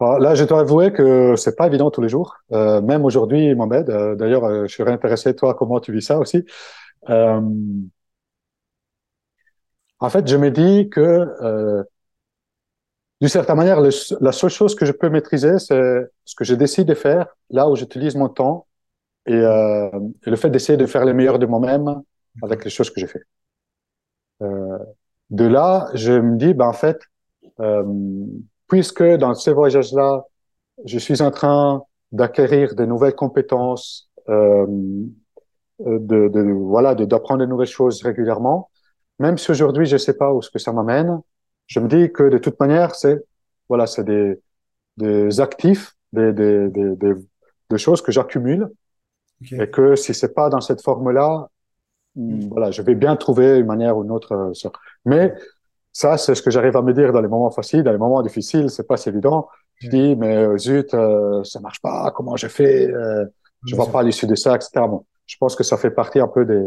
Là, 0.00 0.34
je 0.34 0.44
dois 0.44 0.60
avouer 0.60 0.92
que 0.92 1.34
c'est 1.36 1.56
pas 1.56 1.66
évident 1.66 1.90
tous 1.90 2.02
les 2.02 2.08
jours. 2.08 2.36
Euh, 2.52 2.82
même 2.82 3.04
aujourd'hui, 3.04 3.54
Mohamed. 3.54 3.88
Euh, 3.88 4.14
D'ailleurs, 4.14 4.44
euh, 4.44 4.66
je 4.66 4.74
serais 4.74 4.92
intéressé, 4.92 5.34
toi, 5.34 5.54
comment 5.54 5.80
tu 5.80 5.92
vis 5.92 6.02
ça 6.02 6.18
aussi. 6.18 6.44
Euh, 7.08 7.40
en 10.00 10.10
fait, 10.10 10.26
je 10.28 10.36
me 10.36 10.50
dis 10.50 10.90
que, 10.90 11.00
euh, 11.00 11.82
d'une 13.24 13.30
certaine 13.30 13.56
manière, 13.56 13.80
le, 13.80 13.88
la 14.20 14.32
seule 14.32 14.50
chose 14.50 14.74
que 14.74 14.84
je 14.84 14.92
peux 14.92 15.08
maîtriser, 15.08 15.58
c'est 15.58 16.10
ce 16.26 16.34
que 16.34 16.44
je 16.44 16.54
décide 16.54 16.86
de 16.88 16.92
faire, 16.92 17.34
là 17.48 17.70
où 17.70 17.74
j'utilise 17.74 18.16
mon 18.16 18.28
temps, 18.28 18.66
et, 19.24 19.32
euh, 19.32 19.88
le 20.26 20.36
fait 20.36 20.50
d'essayer 20.50 20.76
de 20.76 20.84
faire 20.84 21.06
le 21.06 21.14
meilleur 21.14 21.38
de 21.38 21.46
moi-même 21.46 22.02
avec 22.42 22.64
les 22.64 22.70
choses 22.70 22.90
que 22.90 23.00
j'ai 23.00 23.06
fait. 23.06 23.22
Euh, 24.42 24.76
de 25.30 25.46
là, 25.46 25.88
je 25.94 26.12
me 26.12 26.36
dis, 26.36 26.52
ben 26.52 26.66
en 26.66 26.74
fait, 26.74 27.00
euh, 27.60 27.82
puisque 28.68 29.02
dans 29.02 29.32
ces 29.32 29.54
voyages-là, 29.54 30.24
je 30.84 30.98
suis 30.98 31.22
en 31.22 31.30
train 31.30 31.82
d'acquérir 32.12 32.74
de 32.74 32.84
nouvelles 32.84 33.14
compétences, 33.14 34.10
euh, 34.28 34.66
de, 35.78 36.28
de, 36.28 36.52
voilà, 36.52 36.94
d'apprendre 36.94 37.40
de, 37.40 37.46
nouvelles 37.46 37.68
choses 37.68 38.02
régulièrement, 38.02 38.68
même 39.18 39.38
si 39.38 39.50
aujourd'hui 39.50 39.86
je 39.86 39.96
sais 39.96 40.14
pas 40.18 40.30
où 40.30 40.42
ce 40.42 40.50
que 40.50 40.58
ça 40.58 40.74
m'amène, 40.74 41.22
je 41.66 41.80
me 41.80 41.88
dis 41.88 42.12
que 42.12 42.24
de 42.24 42.38
toute 42.38 42.58
manière, 42.60 42.94
c'est 42.94 43.24
voilà, 43.68 43.86
c'est 43.86 44.04
des, 44.04 44.40
des 44.96 45.40
actifs, 45.40 45.94
des, 46.12 46.32
des, 46.32 46.68
des, 46.68 46.94
des, 47.70 47.78
choses 47.78 48.02
que 48.02 48.12
j'accumule 48.12 48.68
okay. 49.40 49.62
et 49.62 49.70
que 49.70 49.96
si 49.96 50.14
c'est 50.14 50.34
pas 50.34 50.50
dans 50.50 50.60
cette 50.60 50.82
forme-là, 50.82 51.48
mm. 52.16 52.48
voilà, 52.48 52.70
je 52.70 52.82
vais 52.82 52.94
bien 52.94 53.16
trouver 53.16 53.58
une 53.58 53.66
manière 53.66 53.96
ou 53.96 54.04
une 54.04 54.10
autre. 54.10 54.32
Euh, 54.32 54.70
mais 55.04 55.32
ça, 55.94 56.18
c'est 56.18 56.34
ce 56.34 56.42
que 56.42 56.50
j'arrive 56.50 56.76
à 56.76 56.82
me 56.82 56.92
dire 56.92 57.12
dans 57.12 57.20
les 57.20 57.28
moments 57.28 57.52
faciles, 57.52 57.84
dans 57.84 57.92
les 57.92 57.98
moments 57.98 58.20
difficiles, 58.20 58.68
c'est 58.68 58.86
pas 58.86 58.96
si 58.96 59.08
évident. 59.08 59.48
Je 59.76 59.88
dis, 59.88 60.16
mais 60.16 60.36
euh, 60.36 60.58
zut, 60.58 60.92
euh, 60.92 61.42
ça 61.44 61.60
marche 61.60 61.80
pas, 61.80 62.10
comment 62.14 62.36
j'ai 62.36 62.48
fait, 62.48 62.88
euh, 62.88 63.24
je 63.64 63.76
vois 63.76 63.90
pas 63.90 64.02
l'issue 64.02 64.26
de 64.26 64.34
ça, 64.34 64.56
etc. 64.56 64.70
Bon, 64.88 65.04
je 65.26 65.36
pense 65.38 65.54
que 65.54 65.62
ça 65.62 65.76
fait 65.76 65.92
partie 65.92 66.18
un 66.18 66.26
peu 66.26 66.44
des, 66.44 66.62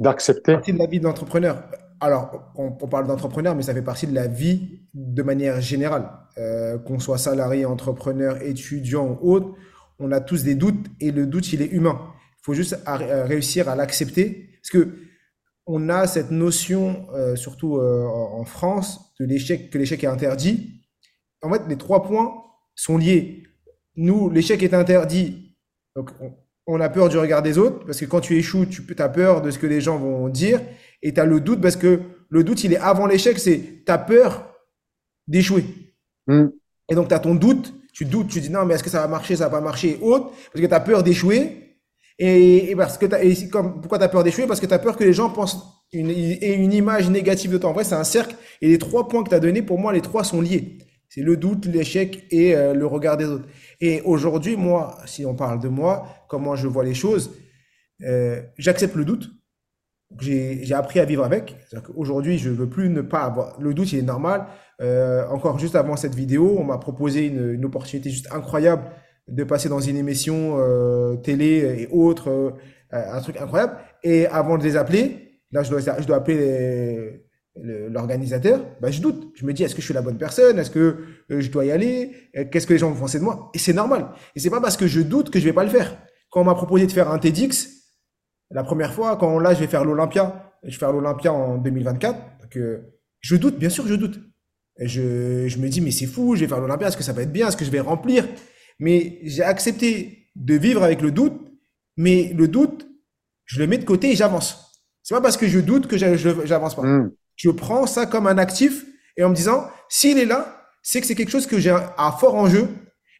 d'accepter. 0.00 0.54
partie 0.54 0.72
de 0.72 0.78
la 0.78 0.86
vie 0.86 0.98
d'entrepreneur. 0.98 1.62
Alors, 2.00 2.52
on, 2.56 2.70
parle 2.72 3.06
d'entrepreneur, 3.06 3.54
mais 3.54 3.62
ça 3.62 3.74
fait 3.74 3.82
partie 3.82 4.06
de 4.06 4.14
la 4.14 4.26
vie 4.26 4.80
de 4.94 5.22
manière 5.22 5.60
générale. 5.60 6.10
Euh, 6.38 6.78
qu'on 6.78 6.98
soit 6.98 7.18
salarié, 7.18 7.64
entrepreneur, 7.64 8.42
étudiant 8.42 9.18
ou 9.22 9.32
autre, 9.32 9.54
on 9.98 10.10
a 10.12 10.20
tous 10.20 10.42
des 10.42 10.54
doutes 10.54 10.86
et 11.00 11.12
le 11.12 11.26
doute, 11.26 11.52
il 11.52 11.62
est 11.62 11.70
humain. 11.70 12.00
Il 12.40 12.44
faut 12.44 12.54
juste 12.54 12.76
réussir 12.86 13.68
à 13.68 13.76
l'accepter. 13.76 14.50
Parce 14.60 14.70
que 14.70 14.96
on 15.66 15.88
a 15.88 16.06
cette 16.06 16.30
notion, 16.30 17.06
euh, 17.14 17.36
surtout 17.36 17.78
euh, 17.78 18.04
en 18.04 18.44
France, 18.44 19.14
de 19.18 19.24
l'échec, 19.24 19.70
que 19.70 19.78
l'échec 19.78 20.02
est 20.04 20.08
interdit. 20.08 20.82
En 21.42 21.50
fait, 21.50 21.62
les 21.68 21.76
trois 21.76 22.02
points 22.02 22.34
sont 22.74 22.98
liés. 22.98 23.44
Nous, 23.96 24.28
l'échec 24.28 24.62
est 24.62 24.74
interdit. 24.74 25.56
Donc, 25.96 26.10
on, 26.20 26.34
on, 26.66 26.80
a 26.80 26.88
peur 26.88 27.08
du 27.08 27.16
regard 27.16 27.42
des 27.42 27.56
autres, 27.56 27.84
parce 27.86 28.00
que 28.00 28.04
quand 28.04 28.20
tu 28.20 28.36
échoues, 28.36 28.66
tu 28.66 28.84
as 28.98 29.08
peur 29.08 29.40
de 29.40 29.50
ce 29.50 29.58
que 29.58 29.66
les 29.66 29.80
gens 29.80 29.96
vont 29.96 30.28
dire. 30.28 30.60
Et 31.04 31.14
tu 31.14 31.20
as 31.20 31.24
le 31.24 31.38
doute, 31.38 31.60
parce 31.60 31.76
que 31.76 32.00
le 32.28 32.42
doute, 32.42 32.64
il 32.64 32.72
est 32.72 32.78
avant 32.78 33.06
l'échec, 33.06 33.38
c'est 33.38 33.84
tu 33.86 33.92
as 33.92 33.98
peur 33.98 34.50
d'échouer. 35.28 35.64
Mm. 36.26 36.46
Et 36.88 36.94
donc, 36.96 37.08
tu 37.08 37.14
as 37.14 37.20
ton 37.20 37.36
doute, 37.36 37.72
tu 37.92 38.04
doutes, 38.06 38.28
tu 38.28 38.40
dis 38.40 38.50
non, 38.50 38.64
mais 38.64 38.74
est-ce 38.74 38.82
que 38.82 38.90
ça 38.90 39.00
va 39.00 39.06
marcher, 39.06 39.36
ça 39.36 39.44
va 39.44 39.50
pas 39.50 39.60
marcher, 39.60 39.90
et 39.90 39.98
autres, 40.02 40.30
parce 40.52 40.60
que 40.60 40.66
tu 40.66 40.74
as 40.74 40.80
peur 40.80 41.04
d'échouer. 41.04 41.60
Et, 42.18 42.70
et, 42.70 42.76
parce 42.76 42.96
que 42.96 43.12
as, 43.12 43.22
et 43.22 43.48
comme, 43.48 43.80
pourquoi 43.80 43.98
tu 43.98 44.04
as 44.04 44.08
peur 44.08 44.24
d'échouer? 44.24 44.46
Parce 44.46 44.60
que 44.60 44.66
tu 44.66 44.74
as 44.74 44.78
peur 44.78 44.96
que 44.96 45.04
les 45.04 45.12
gens 45.12 45.30
pensent 45.30 45.84
une, 45.92 46.10
aient 46.10 46.54
une 46.54 46.72
image 46.72 47.10
négative 47.10 47.52
de 47.52 47.58
toi. 47.58 47.70
En 47.70 47.72
vrai, 47.72 47.84
c'est 47.84 47.94
un 47.94 48.04
cercle. 48.04 48.36
Et 48.60 48.68
les 48.68 48.78
trois 48.78 49.08
points 49.08 49.22
que 49.24 49.28
tu 49.28 49.34
as 49.34 49.40
donnés, 49.40 49.62
pour 49.62 49.78
moi, 49.78 49.92
les 49.92 50.00
trois 50.00 50.24
sont 50.24 50.40
liés. 50.40 50.78
C'est 51.08 51.22
le 51.22 51.36
doute, 51.36 51.66
l'échec 51.66 52.24
et 52.30 52.56
euh, 52.56 52.72
le 52.72 52.86
regard 52.86 53.16
des 53.16 53.26
autres. 53.26 53.46
Et 53.80 54.00
aujourd'hui, 54.02 54.56
moi, 54.56 54.98
si 55.06 55.26
on 55.26 55.34
parle 55.34 55.60
de 55.60 55.68
moi, 55.68 56.06
comment 56.28 56.56
je 56.56 56.66
vois 56.66 56.84
les 56.84 56.94
choses, 56.94 57.32
euh, 58.02 58.40
j'accepte 58.58 58.94
le 58.94 59.04
doute. 59.04 59.30
J'ai 60.20 60.74
appris 60.74 61.00
à 61.00 61.04
vivre 61.04 61.24
avec. 61.24 61.56
Aujourd'hui, 61.96 62.38
je 62.38 62.50
veux 62.50 62.68
plus 62.68 62.88
ne 62.88 63.00
pas 63.00 63.22
avoir. 63.22 63.60
Le 63.60 63.74
doute, 63.74 63.92
il 63.92 63.98
est 63.98 64.02
normal. 64.02 64.46
Euh, 64.80 65.26
encore 65.28 65.58
juste 65.58 65.76
avant 65.76 65.96
cette 65.96 66.14
vidéo, 66.14 66.56
on 66.58 66.64
m'a 66.64 66.78
proposé 66.78 67.26
une, 67.26 67.54
une 67.54 67.64
opportunité 67.64 68.10
juste 68.10 68.28
incroyable 68.32 68.84
de 69.28 69.44
passer 69.44 69.68
dans 69.68 69.80
une 69.80 69.96
émission 69.96 70.56
euh, 70.58 71.16
télé 71.16 71.76
et 71.78 71.88
autres, 71.90 72.28
euh, 72.28 72.50
un 72.90 73.20
truc 73.20 73.36
incroyable. 73.40 73.76
Et 74.02 74.26
avant 74.26 74.58
de 74.58 74.64
les 74.64 74.76
appeler, 74.76 75.40
là, 75.52 75.62
je 75.62 75.70
dois, 75.70 75.80
je 75.80 76.06
dois 76.06 76.16
appeler 76.16 77.22
l'organisateur, 77.56 78.64
bah, 78.80 78.90
je 78.90 79.00
doute. 79.00 79.32
Je 79.34 79.46
me 79.46 79.52
dis, 79.52 79.62
est-ce 79.62 79.74
que 79.74 79.80
je 79.80 79.86
suis 79.86 79.94
la 79.94 80.02
bonne 80.02 80.18
personne? 80.18 80.58
Est-ce 80.58 80.70
que 80.70 80.98
euh, 81.30 81.40
je 81.40 81.50
dois 81.50 81.64
y 81.64 81.70
aller? 81.70 82.12
Qu'est-ce 82.50 82.66
que 82.66 82.72
les 82.72 82.78
gens 82.78 82.90
vont 82.90 83.00
penser 83.00 83.18
de 83.18 83.24
moi? 83.24 83.50
Et 83.54 83.58
c'est 83.58 83.72
normal. 83.72 84.08
Et 84.34 84.40
c'est 84.40 84.50
pas 84.50 84.60
parce 84.60 84.76
que 84.76 84.86
je 84.86 85.00
doute 85.00 85.30
que 85.30 85.38
je 85.38 85.44
vais 85.44 85.52
pas 85.52 85.64
le 85.64 85.70
faire. 85.70 85.96
Quand 86.30 86.40
on 86.40 86.44
m'a 86.44 86.54
proposé 86.54 86.86
de 86.86 86.92
faire 86.92 87.10
un 87.10 87.18
TEDx, 87.18 87.83
la 88.54 88.64
première 88.64 88.94
fois, 88.94 89.16
quand 89.16 89.38
là, 89.38 89.52
je 89.52 89.60
vais 89.60 89.66
faire 89.66 89.84
l'Olympia, 89.84 90.54
je 90.62 90.70
vais 90.70 90.78
faire 90.78 90.92
l'Olympia 90.92 91.32
en 91.32 91.58
2024, 91.58 92.18
donc, 92.40 92.58
je 93.20 93.36
doute, 93.36 93.58
bien 93.58 93.68
sûr, 93.68 93.86
je 93.86 93.94
doute. 93.94 94.20
Et 94.78 94.88
je, 94.88 95.46
je 95.48 95.58
me 95.58 95.68
dis, 95.68 95.80
mais 95.80 95.90
c'est 95.90 96.06
fou, 96.06 96.34
je 96.36 96.40
vais 96.40 96.48
faire 96.48 96.60
l'Olympia, 96.60 96.88
est-ce 96.88 96.96
que 96.96 97.02
ça 97.02 97.12
va 97.12 97.22
être 97.22 97.32
bien 97.32 97.48
Est-ce 97.48 97.56
que 97.56 97.64
je 97.64 97.70
vais 97.70 97.80
remplir? 97.80 98.26
Mais 98.78 99.18
j'ai 99.22 99.42
accepté 99.42 100.30
de 100.36 100.54
vivre 100.54 100.82
avec 100.82 101.00
le 101.00 101.10
doute, 101.10 101.40
mais 101.96 102.32
le 102.34 102.48
doute, 102.48 102.86
je 103.44 103.60
le 103.60 103.66
mets 103.66 103.78
de 103.78 103.84
côté 103.84 104.10
et 104.10 104.16
j'avance. 104.16 104.72
C'est 105.02 105.14
pas 105.14 105.20
parce 105.20 105.36
que 105.36 105.46
je 105.46 105.60
doute 105.60 105.86
que 105.86 105.96
j'avance 105.96 106.74
pas. 106.74 106.82
Mm. 106.82 107.12
Je 107.36 107.50
prends 107.50 107.86
ça 107.86 108.06
comme 108.06 108.26
un 108.26 108.38
actif 108.38 108.84
et 109.16 109.24
en 109.24 109.30
me 109.30 109.34
disant, 109.34 109.68
s'il 109.88 110.18
est 110.18 110.24
là, 110.24 110.62
c'est 110.82 111.00
que 111.00 111.06
c'est 111.06 111.14
quelque 111.14 111.30
chose 111.30 111.46
que 111.46 111.58
j'ai 111.58 111.70
à 111.70 112.16
fort 112.18 112.34
enjeu 112.34 112.68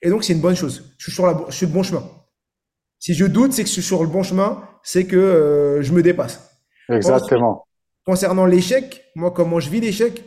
et 0.03 0.11
donc 0.11 0.25
c'est 0.25 0.33
une 0.33 0.41
bonne 0.41 0.57
chose. 0.57 0.95
Je 0.99 1.05
suis 1.05 1.13
sur 1.13 1.27
la, 1.27 1.45
je 1.49 1.55
suis 1.55 1.67
le 1.67 1.73
bon 1.73 1.83
chemin. 1.83 2.03
Si 3.05 3.13
je 3.13 3.27
doute, 3.27 3.53
c'est 3.53 3.65
que 3.65 3.69
je 3.69 3.75
suis 3.75 3.83
sur 3.83 4.03
le 4.03 4.09
bon 4.09 4.23
chemin, 4.23 4.67
c'est 4.83 5.05
que 5.05 5.15
euh, 5.15 5.83
je 5.83 5.93
me 5.93 6.03
dépasse. 6.03 6.41
Exactement. 6.89 7.67
concernant 8.07 8.47
l'échec, 8.47 9.05
moi, 9.15 9.31
comment 9.31 9.61
je 9.61 9.69
vis 9.69 9.81
l'échec, 9.81 10.25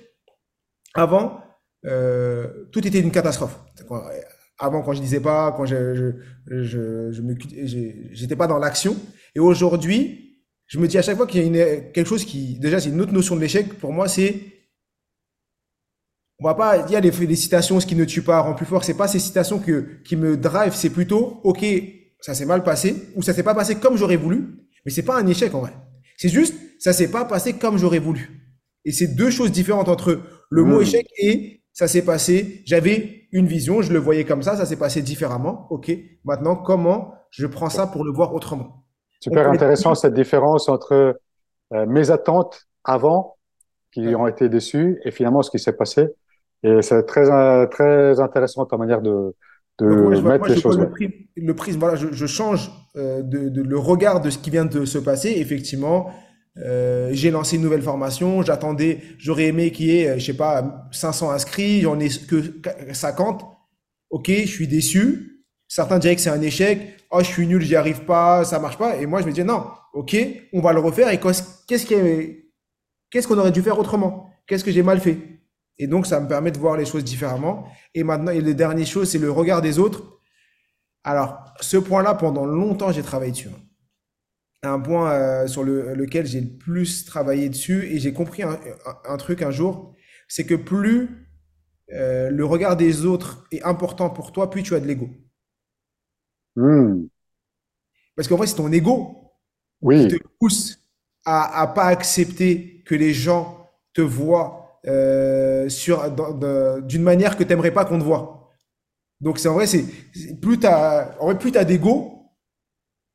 avant, 0.94 1.42
euh, 1.86 2.68
tout 2.72 2.86
était 2.86 3.00
une 3.00 3.10
catastrophe 3.10 3.58
avant 4.60 4.84
quand 4.84 4.94
je 4.94 5.02
disais 5.02 5.20
pas, 5.20 5.54
quand 5.54 5.66
je 5.66 5.96
je 5.96 6.62
je, 6.62 7.12
je 7.12 7.22
me 7.24 7.36
j'étais 8.14 8.36
pas 8.36 8.46
dans 8.46 8.60
l'action. 8.60 8.96
Et 9.34 9.40
aujourd'hui, 9.40 10.44
je 10.68 10.78
me 10.78 10.88
dis 10.88 11.00
à 11.00 11.02
chaque 11.02 11.18
fois 11.18 11.26
qu'il 11.26 11.42
y 11.42 11.44
a 11.44 11.48
une, 11.48 11.92
quelque 11.94 12.08
chose 12.08 12.26
qui 12.26 12.60
déjà 12.60 12.80
c'est 12.80 12.90
une 12.90 13.02
autre 13.02 13.12
notion 13.12 13.36
de 13.36 13.42
l'échec 13.42 13.74
pour 13.80 13.92
moi, 13.92 14.08
c'est 14.08 14.40
on 16.38 16.46
va 16.46 16.54
pas 16.54 16.78
il 16.86 16.92
y 16.92 16.96
a 16.96 17.02
des, 17.02 17.10
des 17.10 17.36
citations 17.36 17.80
ce 17.80 17.88
qui 17.88 17.96
ne 17.96 18.06
tue 18.06 18.22
pas 18.22 18.40
rend 18.40 18.54
plus 18.54 18.68
fort. 18.68 18.84
C'est 18.84 18.94
pas 18.94 19.08
ces 19.08 19.20
citations 19.20 19.58
que 19.58 20.00
qui 20.04 20.16
me 20.16 20.38
drive, 20.38 20.76
c'est 20.76 20.92
plutôt 20.92 21.42
ok 21.44 21.66
ça 22.28 22.34
s'est 22.34 22.46
mal 22.46 22.62
passé 22.62 23.08
ou 23.16 23.22
ça 23.22 23.32
s'est 23.32 23.42
pas 23.42 23.56
passé 23.56 23.76
comme 23.76 23.96
j'aurais 23.96 24.18
voulu, 24.18 24.68
mais 24.84 24.92
c'est 24.92 25.06
pas 25.06 25.18
un 25.18 25.26
échec 25.28 25.56
en 25.56 25.62
vrai. 25.62 25.72
C'est 26.18 26.28
juste 26.28 26.56
ça 26.78 26.92
s'est 26.92 27.10
pas 27.10 27.24
passé 27.24 27.54
comme 27.54 27.78
j'aurais 27.78 28.00
voulu. 28.00 28.52
Et 28.84 28.92
c'est 28.92 29.16
deux 29.16 29.30
choses 29.30 29.50
différentes 29.50 29.88
entre 29.88 30.20
le 30.50 30.64
mot 30.66 30.82
échec 30.82 31.08
et 31.18 31.62
ça 31.72 31.88
s'est 31.88 32.04
passé, 32.04 32.64
j'avais 32.66 33.30
une 33.32 33.48
vision, 33.48 33.82
je 33.82 33.94
le 33.94 34.00
voyais 34.00 34.26
comme 34.26 34.42
ça, 34.42 34.58
ça 34.58 34.66
s'est 34.66 34.76
passé 34.76 35.02
différemment. 35.02 35.68
OK, 35.70 35.90
maintenant, 36.26 36.58
comment 36.58 37.14
je 37.30 37.48
prends 37.48 37.70
ça 37.70 37.88
pour 37.88 38.04
le 38.04 38.12
voir 38.12 38.34
autrement? 38.34 38.84
Super 39.22 39.50
intéressant 39.50 39.96
cette 39.96 40.14
différence 40.14 40.68
entre 40.68 41.18
euh, 41.72 41.86
mes 41.86 42.12
attentes 42.12 42.68
avant, 42.84 43.38
qui 43.94 44.16
ont 44.16 44.28
été 44.28 44.50
déçues, 44.50 45.00
et 45.06 45.12
finalement 45.12 45.44
ce 45.44 45.50
qui 45.50 45.60
s'est 45.60 45.78
passé. 45.78 46.08
Et 46.64 46.82
c'est 46.82 47.04
très, 47.04 47.68
très 47.70 48.20
intéressant 48.20 48.66
ta 48.66 48.76
manière 48.76 49.02
de, 49.02 49.34
de 49.80 50.22
mettre 50.22 50.48
les 50.48 50.60
choses. 50.60 50.80
Le, 51.36 51.54
prisme, 51.54 51.80
voilà, 51.80 51.96
je, 51.96 52.08
je 52.12 52.26
change 52.26 52.72
euh, 52.96 53.22
de, 53.22 53.50
de, 53.50 53.62
le 53.62 53.78
regard 53.78 54.22
de 54.22 54.30
ce 54.30 54.38
qui 54.38 54.50
vient 54.50 54.66
de 54.66 54.86
se 54.86 54.98
passer. 54.98 55.36
Effectivement, 55.38 56.10
euh, 56.58 57.10
j'ai 57.12 57.30
lancé 57.30 57.58
une 57.58 57.62
nouvelle 57.62 57.82
formation, 57.82 58.42
j'attendais, 58.42 59.02
j'aurais 59.20 59.46
aimé 59.46 59.72
qu'il 59.72 59.88
y 59.88 60.00
ait, 60.00 60.20
je 60.20 60.26
sais 60.26 60.38
pas, 60.38 60.88
500 60.92 61.32
inscrits, 61.32 61.82
j'en 61.82 62.00
ai 62.00 62.10
que 62.10 62.44
50. 62.92 63.46
Ok, 64.10 64.30
je 64.30 64.48
suis 64.48 64.68
déçu. 64.68 65.44
Certains 65.68 66.00
diraient 66.00 66.16
que 66.16 66.22
c'est 66.22 66.30
un 66.30 66.42
échec. 66.42 66.96
Oh, 67.12 67.20
je 67.20 67.26
suis 67.26 67.46
nul, 67.46 67.62
j'y 67.62 67.76
arrive 67.76 68.06
pas, 68.06 68.44
ça 68.46 68.60
marche 68.60 68.78
pas. 68.78 68.98
Et 68.98 69.06
moi, 69.06 69.22
je 69.22 69.28
me 69.28 69.32
dis 69.32 69.44
non, 69.44 69.66
ok, 69.94 70.16
on 70.54 70.62
va 70.62 70.74
le 70.74 70.80
refaire. 70.80 71.10
Et 71.10 71.20
qu'est-ce 71.20 71.44
qu'est-ce 73.10 73.28
qu'on 73.28 73.38
aurait 73.38 73.52
dû 73.52 73.62
faire 73.62 73.78
autrement? 73.78 74.30
Qu'est-ce 74.48 74.64
que 74.64 74.72
j'ai 74.72 74.84
mal 74.84 75.00
fait? 75.00 75.18
Et 75.80 75.88
donc, 75.88 76.08
ça 76.08 76.20
me 76.20 76.28
permet 76.28 76.52
de 76.52 76.58
voir 76.58 76.76
les 76.78 76.86
choses 76.86 77.04
différemment. 77.04 77.68
Et 77.94 78.04
maintenant, 78.04 78.32
et 78.32 78.42
les 78.42 78.54
dernières 78.54 78.88
choses, 78.88 79.10
c'est 79.10 79.20
le 79.20 79.32
regard 79.32 79.62
des 79.62 79.80
autres. 79.80 80.20
Alors, 81.04 81.54
ce 81.62 81.78
point-là, 81.78 82.16
pendant 82.16 82.46
longtemps, 82.46 82.92
j'ai 82.92 83.04
travaillé 83.04 83.32
dessus 83.32 83.50
un 84.64 84.80
point 84.80 85.12
euh, 85.12 85.48
sur 85.48 85.64
le, 85.64 85.94
lequel 85.94 86.26
j'ai 86.26 86.42
le 86.42 86.50
plus 86.50 87.06
travaillé 87.06 87.50
dessus 87.50 87.86
et 87.86 88.00
j'ai 88.00 88.14
compris 88.14 88.44
un, 88.44 88.60
un, 89.06 89.18
truc 89.18 89.42
un 89.42 89.52
jour, 89.52 89.96
c'est 90.28 90.46
que 90.46 90.56
plus 90.56 91.28
euh, 91.94 92.30
le 92.30 92.46
regard 92.46 92.76
des 92.76 93.06
autres 93.06 93.48
est 93.52 93.62
important 93.64 94.10
pour 94.10 94.32
toi, 94.32 94.50
plus 94.50 94.64
tu 94.64 94.76
as 94.76 94.80
de 94.80 94.88
l'ego. 94.88 95.10
Hmm. 96.56 97.08
Parce 98.16 98.28
qu'en 98.28 98.36
vrai, 98.36 98.48
c'est 98.48 98.56
ton 98.56 98.72
ego 98.72 99.32
Oui, 99.82 100.08
qui 100.08 100.18
te 100.18 100.24
pousse 100.40 100.80
à, 101.24 101.62
à 101.62 101.68
pas 101.68 101.86
accepter 101.86 102.84
que 102.86 102.96
les 102.96 103.14
gens 103.14 103.70
te 103.94 104.02
voient 104.02 104.67
euh, 104.86 105.70
sur, 105.70 106.12
d'une 106.84 107.02
manière 107.02 107.36
que 107.36 107.44
tu 107.44 107.50
n'aimerais 107.50 107.72
pas 107.72 107.86
qu'on 107.86 108.00
te 108.00 108.04
voit. 108.04 108.52
Donc, 109.20 109.40
c'est 109.40 109.48
en 109.48 109.56
vrai, 109.56 109.66
c'est 109.66 109.86
plus 110.40 110.60
tu 110.60 110.68
as, 110.68 111.16
en 111.20 111.26
vrai, 111.26 111.40
plus 111.40 111.52
t'as 111.52 111.66
d'ego, 111.66 112.18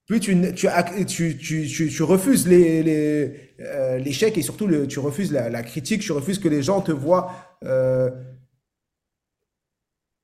plus 0.07 0.21
tu, 0.21 0.37
tu, 0.55 0.69
tu, 1.07 1.39
tu, 1.39 1.89
tu, 1.89 2.03
refuses 2.03 2.49
les, 2.49 2.83
les, 2.83 3.55
euh, 3.61 3.99
l'échec 3.99 4.37
et 4.37 4.43
surtout 4.43 4.69
tu 4.87 4.99
refuses 4.99 5.33
la, 5.33 5.63
critique, 5.63 6.03
tu 6.03 6.13
refuses 6.13 6.39
que 6.41 6.49
les 6.49 6.63
gens 6.63 6.81
te 6.81 6.93
voient 6.93 7.31
euh, 7.65 8.11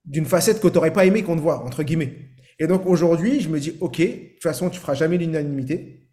d'une 0.05 0.27
facette 0.27 0.61
que 0.61 0.69
tu 0.69 0.75
n'aurais 0.75 0.93
pas 0.93 1.07
aimé 1.07 1.23
qu'on 1.23 1.37
te 1.37 1.41
voit, 1.41 1.65
entre 1.65 1.85
guillemets. 1.85 2.17
Et 2.59 2.67
donc 2.67 2.87
aujourd'hui, 2.87 3.41
je 3.41 3.49
me 3.49 3.61
dis, 3.61 3.77
ok, 3.81 3.99
de 3.99 4.33
toute 4.35 4.43
façon, 4.43 4.69
tu 4.69 4.81
feras 4.81 4.95
jamais 4.95 5.17
l'unanimité. 5.17 6.11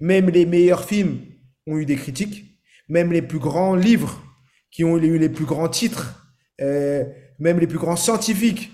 Même 0.00 0.28
les 0.30 0.44
meilleurs 0.44 0.84
films 0.84 1.20
ont 1.66 1.78
eu 1.78 1.86
des 1.86 1.96
critiques. 1.96 2.60
Même 2.88 3.12
les 3.12 3.22
plus 3.22 3.38
grands 3.38 3.74
livres 3.74 4.22
qui 4.70 4.84
ont 4.84 4.96
eu 4.96 5.18
les 5.18 5.28
plus 5.28 5.44
grands 5.44 5.68
titres, 5.68 6.28
euh, 6.60 7.04
même 7.38 7.58
les 7.60 7.66
plus 7.66 7.78
grands 7.78 7.96
scientifiques 7.96 8.72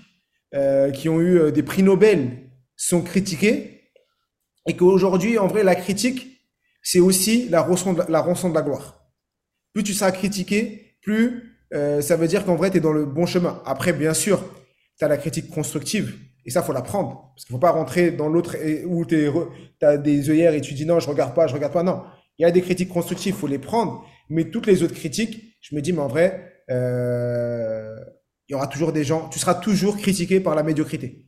euh, 0.53 0.91
qui 0.91 1.09
ont 1.09 1.19
eu 1.19 1.39
euh, 1.39 1.51
des 1.51 1.63
prix 1.63 1.83
Nobel 1.83 2.49
sont 2.75 3.01
critiqués. 3.01 3.91
Et 4.67 4.75
qu'aujourd'hui, 4.75 5.37
en 5.37 5.47
vrai, 5.47 5.63
la 5.63 5.75
critique, 5.75 6.41
c'est 6.81 6.99
aussi 6.99 7.47
la 7.49 7.61
rançon 7.61 7.93
de 7.93 7.99
la, 7.99 8.05
la 8.09 8.21
de 8.21 8.53
la 8.53 8.61
gloire. 8.61 9.11
Plus 9.73 9.83
tu 9.83 9.93
seras 9.93 10.11
critiqué, 10.11 10.97
plus 11.01 11.51
ça 11.99 12.15
veut 12.15 12.27
dire 12.27 12.45
qu'en 12.45 12.55
vrai, 12.55 12.71
tu 12.71 12.77
es 12.77 12.79
dans 12.79 12.93
le 12.93 13.05
bon 13.05 13.25
chemin. 13.25 13.61
Après, 13.65 13.91
bien 13.91 14.13
sûr, 14.13 14.41
tu 14.97 15.03
as 15.03 15.09
la 15.09 15.17
critique 15.17 15.49
constructive. 15.49 16.15
Et 16.45 16.49
ça, 16.49 16.63
faut 16.63 16.71
la 16.71 16.81
prendre. 16.81 17.33
Parce 17.35 17.43
qu'il 17.43 17.51
faut 17.51 17.59
pas 17.59 17.71
rentrer 17.71 18.11
dans 18.11 18.29
l'autre 18.29 18.55
où 18.85 19.05
tu 19.05 19.29
as 19.81 19.97
des 19.97 20.29
œillères 20.29 20.53
et 20.53 20.61
tu 20.61 20.73
dis 20.73 20.85
non, 20.85 21.01
je 21.01 21.09
regarde 21.09 21.35
pas, 21.35 21.47
je 21.47 21.53
regarde 21.53 21.73
pas. 21.73 21.83
Non. 21.83 22.03
Il 22.37 22.43
y 22.43 22.45
a 22.45 22.51
des 22.51 22.61
critiques 22.61 22.89
constructives, 22.89 23.35
faut 23.35 23.47
les 23.47 23.59
prendre. 23.59 24.05
Mais 24.29 24.45
toutes 24.45 24.67
les 24.67 24.83
autres 24.83 24.93
critiques, 24.93 25.57
je 25.61 25.75
me 25.75 25.81
dis, 25.81 25.93
mais 25.93 25.99
en 25.99 26.07
vrai, 26.07 26.63
euh, 26.69 27.95
il 28.47 28.53
y 28.53 28.55
aura 28.55 28.67
toujours 28.67 28.91
des 28.91 29.03
gens, 29.03 29.29
tu 29.29 29.39
seras 29.39 29.55
toujours 29.55 29.97
critiqué 29.97 30.39
par 30.39 30.55
la 30.55 30.63
médiocrité. 30.63 31.25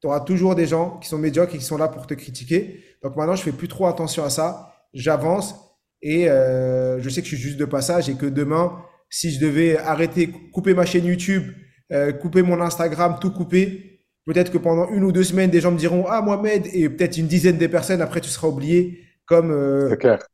Tu 0.00 0.06
auras 0.06 0.20
toujours 0.20 0.54
des 0.54 0.66
gens 0.66 0.98
qui 0.98 1.08
sont 1.08 1.18
médiocres 1.18 1.54
et 1.54 1.58
qui 1.58 1.64
sont 1.64 1.78
là 1.78 1.88
pour 1.88 2.06
te 2.06 2.14
critiquer. 2.14 2.84
Donc 3.02 3.16
maintenant, 3.16 3.36
je 3.36 3.42
fais 3.42 3.52
plus 3.52 3.68
trop 3.68 3.86
attention 3.86 4.24
à 4.24 4.30
ça. 4.30 4.72
J'avance 4.92 5.54
et 6.02 6.28
euh, 6.28 7.00
je 7.00 7.08
sais 7.08 7.22
que 7.22 7.28
je 7.28 7.34
suis 7.34 7.42
juste 7.42 7.58
de 7.58 7.64
passage 7.64 8.08
et 8.08 8.14
que 8.14 8.26
demain, 8.26 8.82
si 9.08 9.30
je 9.30 9.40
devais 9.40 9.78
arrêter, 9.78 10.30
couper 10.52 10.74
ma 10.74 10.84
chaîne 10.84 11.06
YouTube, 11.06 11.44
euh, 11.92 12.12
couper 12.12 12.42
mon 12.42 12.60
Instagram, 12.60 13.18
tout 13.20 13.32
couper, 13.32 14.02
peut-être 14.26 14.52
que 14.52 14.58
pendant 14.58 14.88
une 14.90 15.04
ou 15.04 15.12
deux 15.12 15.24
semaines, 15.24 15.50
des 15.50 15.60
gens 15.60 15.72
me 15.72 15.78
diront 15.78 16.04
Ah, 16.08 16.20
Mohamed, 16.20 16.66
et 16.72 16.88
peut-être 16.88 17.16
une 17.16 17.28
dizaine 17.28 17.58
de 17.58 17.66
personnes, 17.66 18.02
après 18.02 18.20
tu 18.20 18.28
seras 18.28 18.48
oublié, 18.48 19.00
comme 19.24 19.50
euh, 19.50 19.88
c'est 19.90 19.98
clair. 19.98 20.26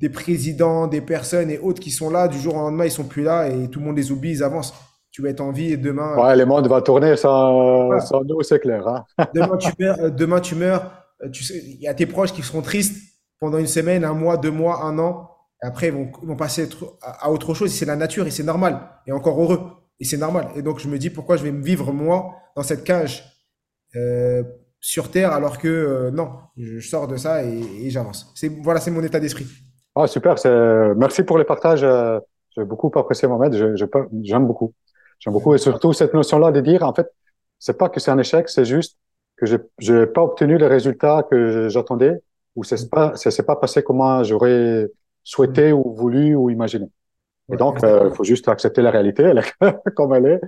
Des 0.00 0.08
présidents, 0.08 0.86
des 0.86 1.00
personnes 1.00 1.50
et 1.50 1.58
autres 1.58 1.80
qui 1.80 1.90
sont 1.90 2.10
là, 2.10 2.26
du 2.28 2.38
jour 2.38 2.54
au 2.54 2.58
lendemain, 2.58 2.86
ils 2.86 2.90
sont 2.90 3.04
plus 3.04 3.22
là 3.22 3.48
et 3.48 3.68
tout 3.68 3.80
le 3.80 3.86
monde 3.86 3.96
les 3.96 4.10
oublie, 4.10 4.30
ils 4.30 4.42
avancent. 4.42 4.74
Tu 5.10 5.22
vas 5.22 5.28
être 5.30 5.40
en 5.40 5.50
vie 5.50 5.72
et 5.72 5.76
demain, 5.76 6.16
Ouais, 6.16 6.36
le 6.36 6.46
monde 6.46 6.68
va 6.68 6.80
tourner 6.82 7.16
sans, 7.16 7.86
voilà. 7.86 8.00
sans 8.00 8.22
nous, 8.22 8.42
c'est 8.42 8.60
clair. 8.60 8.86
Hein? 8.86 9.04
Demain, 9.34 9.56
tu 9.56 9.72
meurs, 9.78 9.98
euh, 10.00 10.10
demain, 10.10 10.40
tu 10.40 10.54
meurs, 10.54 10.92
euh, 11.24 11.28
tu 11.30 11.42
sais, 11.42 11.58
il 11.58 11.80
y 11.80 11.88
a 11.88 11.94
tes 11.94 12.06
proches 12.06 12.32
qui 12.32 12.42
seront 12.42 12.62
tristes 12.62 12.96
pendant 13.40 13.58
une 13.58 13.66
semaine, 13.66 14.04
un 14.04 14.14
mois, 14.14 14.36
deux 14.36 14.52
mois, 14.52 14.84
un 14.84 14.98
an. 15.00 15.28
Et 15.62 15.66
après, 15.66 15.88
ils 15.88 15.92
vont, 15.92 16.36
passer 16.36 16.68
à 17.02 17.26
à 17.26 17.30
autre 17.30 17.54
chose. 17.54 17.72
C'est 17.72 17.86
la 17.86 17.96
nature 17.96 18.26
et 18.26 18.30
c'est 18.30 18.44
normal. 18.44 18.80
Et 19.06 19.12
encore 19.12 19.40
heureux. 19.42 19.60
Et 19.98 20.04
c'est 20.04 20.16
normal. 20.16 20.46
Et 20.54 20.62
donc, 20.62 20.78
je 20.78 20.88
me 20.88 20.96
dis 20.96 21.10
pourquoi 21.10 21.36
je 21.36 21.42
vais 21.42 21.52
me 21.52 21.62
vivre, 21.62 21.92
moi, 21.92 22.30
dans 22.56 22.62
cette 22.62 22.84
cage 22.84 23.24
euh, 23.96 24.42
sur 24.80 25.10
Terre, 25.10 25.32
alors 25.32 25.58
que 25.58 25.68
euh, 25.68 26.10
non, 26.12 26.30
je, 26.56 26.78
je 26.78 26.88
sors 26.88 27.08
de 27.08 27.16
ça 27.16 27.44
et, 27.44 27.60
et 27.82 27.90
j'avance. 27.90 28.32
C'est, 28.36 28.48
voilà, 28.62 28.80
c'est 28.80 28.90
mon 28.92 29.02
état 29.02 29.18
d'esprit. 29.20 29.46
Ah, 30.02 30.06
super. 30.06 30.34
Merci 30.96 31.22
pour 31.24 31.38
les 31.38 31.44
partages. 31.44 31.82
euh, 31.84 32.18
J'ai 32.56 32.64
beaucoup 32.64 32.90
apprécié 32.98 33.28
Mohamed. 33.28 33.54
Je, 33.54 33.76
je, 33.76 33.84
j'aime 34.22 34.46
beaucoup. 34.46 34.72
J'aime 35.18 35.32
beaucoup. 35.34 35.54
Et 35.54 35.58
surtout, 35.58 35.92
cette 35.92 36.14
notion-là 36.14 36.52
de 36.52 36.60
dire, 36.60 36.82
en 36.84 36.94
fait, 36.94 37.08
c'est 37.58 37.76
pas 37.76 37.88
que 37.88 38.00
c'est 38.00 38.10
un 38.10 38.18
échec, 38.18 38.48
c'est 38.48 38.64
juste 38.64 38.98
que 39.36 39.46
j'ai, 39.46 39.58
j'ai 39.78 40.06
pas 40.06 40.22
obtenu 40.22 40.56
les 40.58 40.66
résultats 40.66 41.24
que 41.30 41.68
j'attendais 41.68 42.22
ou 42.56 42.64
c'est 42.64 42.88
pas, 42.90 43.14
ça 43.16 43.30
s'est 43.30 43.42
pas 43.42 43.56
passé 43.56 43.82
comme 43.82 44.24
j'aurais 44.24 44.88
souhaité 45.22 45.72
ou 45.72 45.94
voulu 45.94 46.34
ou 46.34 46.50
imaginé. 46.50 46.86
Et 47.52 47.56
donc, 47.56 47.80
il 47.82 47.88
exactement. 47.88 48.14
faut 48.14 48.24
juste 48.24 48.48
accepter 48.48 48.82
la 48.82 48.90
réalité 48.92 49.24
elle 49.24 49.38
est 49.38 49.92
comme 49.96 50.14
elle 50.14 50.26
est. 50.26 50.40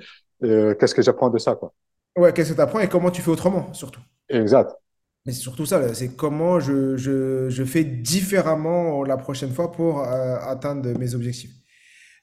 Euh, 0.45 0.75
qu'est-ce 0.77 0.95
que 0.95 1.03
j'apprends 1.03 1.31
de 1.31 1.39
ça, 1.39 1.57
quoi. 1.57 1.73
Ouais, 2.17 2.33
qu'est-ce 2.33 2.51
que 2.51 2.55
tu 2.57 2.61
apprends 2.63 2.81
et 2.81 2.89
comment 2.89 3.11
tu 3.11 3.21
fais 3.23 3.31
autrement, 3.31 3.71
surtout. 3.75 4.01
Exact. 4.29 4.75
Mais 5.25 5.33
c'est 5.33 5.41
surtout 5.41 5.67
ça, 5.67 5.95
c'est 5.95 6.17
comment 6.17 6.59
je, 6.59 6.97
je, 6.97 7.49
je 7.49 7.65
fais 7.65 7.85
différemment 7.85 9.05
la 9.05 9.17
prochaine 9.17 9.53
fois 9.53 9.71
pour 9.71 10.01
euh, 10.01 10.37
atteindre 10.41 10.99
mes 10.99 11.15
objectifs. 11.15 11.53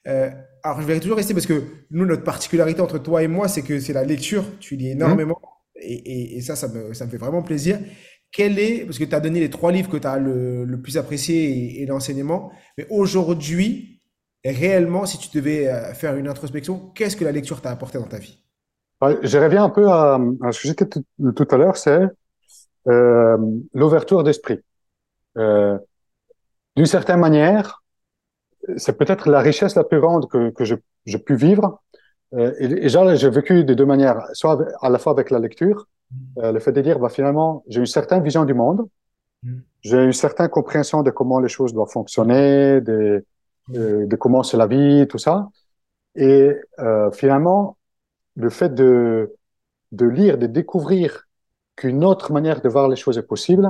Euh, 0.06 0.30
alors, 0.62 0.82
je 0.82 0.86
vais 0.86 1.00
toujours 1.00 1.16
rester 1.16 1.32
parce 1.32 1.46
que 1.46 1.62
nous, 1.90 2.04
notre 2.04 2.24
particularité 2.24 2.80
entre 2.80 2.98
toi 2.98 3.22
et 3.22 3.28
moi, 3.28 3.48
c'est 3.48 3.62
que 3.62 3.80
c'est 3.80 3.94
la 3.94 4.04
lecture. 4.04 4.44
Tu 4.60 4.76
lis 4.76 4.90
énormément 4.90 5.40
et, 5.76 6.36
et, 6.36 6.40
ça, 6.42 6.56
ça 6.56 6.68
me, 6.68 6.92
ça 6.92 7.06
me 7.06 7.10
fait 7.10 7.16
vraiment 7.16 7.42
plaisir. 7.42 7.78
Quel 8.32 8.58
est, 8.58 8.84
parce 8.84 8.98
que 8.98 9.04
tu 9.04 9.14
as 9.14 9.20
donné 9.20 9.40
les 9.40 9.50
trois 9.50 9.72
livres 9.72 9.90
que 9.90 9.96
tu 9.96 10.06
as 10.06 10.18
le, 10.18 10.64
le 10.64 10.82
plus 10.82 10.98
apprécié 10.98 11.82
et, 11.82 11.86
l'enseignement, 11.86 12.52
mais 12.76 12.86
aujourd'hui, 12.90 14.02
réellement, 14.44 15.06
si 15.06 15.18
tu 15.18 15.28
devais 15.36 15.68
euh, 15.68 15.94
faire 15.94 16.16
une 16.16 16.28
introspection, 16.28 16.90
qu'est-ce 16.94 17.16
que 17.16 17.24
la 17.24 17.32
lecture 17.32 17.60
t'a 17.62 17.70
apporté 17.70 17.98
dans 17.98 18.06
ta 18.06 18.18
vie? 18.18 18.44
Je 19.22 19.38
reviens 19.38 19.64
un 19.64 19.70
peu 19.70 19.88
à, 19.88 20.20
à 20.42 20.52
ce 20.52 20.72
que 20.72 20.84
tout, 20.84 21.02
tout 21.34 21.48
à 21.50 21.56
l'heure, 21.56 21.78
c'est 21.78 22.02
euh, 22.88 23.36
l'ouverture 23.74 24.22
d'esprit. 24.24 24.60
Euh, 25.36 25.78
d'une 26.76 26.86
certaine 26.86 27.20
manière, 27.20 27.82
c'est 28.76 28.96
peut-être 28.96 29.28
la 29.28 29.40
richesse 29.40 29.74
la 29.74 29.84
plus 29.84 30.00
grande 30.00 30.28
que, 30.28 30.50
que 30.50 30.64
je- 30.64 30.74
j'ai 31.06 31.18
pu 31.18 31.34
vivre. 31.34 31.80
Euh, 32.34 32.52
et, 32.58 32.86
et 32.86 32.88
j'ai 32.88 33.30
vécu 33.30 33.64
de 33.64 33.74
deux 33.74 33.86
manières, 33.86 34.26
soit 34.34 34.52
avec- 34.52 34.68
à 34.80 34.88
la 34.88 34.98
fois 34.98 35.12
avec 35.12 35.30
la 35.30 35.38
lecture, 35.38 35.88
euh, 36.38 36.52
le 36.52 36.60
fait 36.60 36.72
de 36.72 36.80
dire, 36.80 36.98
bah, 36.98 37.08
finalement, 37.08 37.64
j'ai 37.68 37.80
une 37.80 37.86
certaine 37.86 38.22
vision 38.22 38.44
du 38.44 38.54
monde, 38.54 38.86
Mm. 39.42 39.58
j'ai 39.80 40.04
une 40.04 40.12
certaine 40.12 40.48
compréhension 40.48 41.02
de 41.02 41.10
comment 41.10 41.40
les 41.40 41.48
choses 41.48 41.72
doivent 41.72 41.88
fonctionner, 41.90 42.80
de, 42.82 43.24
de, 43.68 44.04
de 44.04 44.16
comment 44.16 44.42
c'est 44.42 44.58
la 44.58 44.66
vie, 44.66 45.06
tout 45.08 45.16
ça. 45.16 45.48
Et 46.14 46.54
euh, 46.78 47.10
finalement, 47.10 47.78
le 48.36 48.50
fait 48.50 48.74
de, 48.74 49.34
de 49.92 50.06
lire, 50.06 50.36
de 50.36 50.46
découvrir 50.46 51.26
qu'une 51.80 52.04
autre 52.04 52.32
manière 52.32 52.60
de 52.62 52.68
voir 52.70 52.88
les 52.88 52.96
choses 52.96 53.18
est 53.18 53.24
possible, 53.34 53.66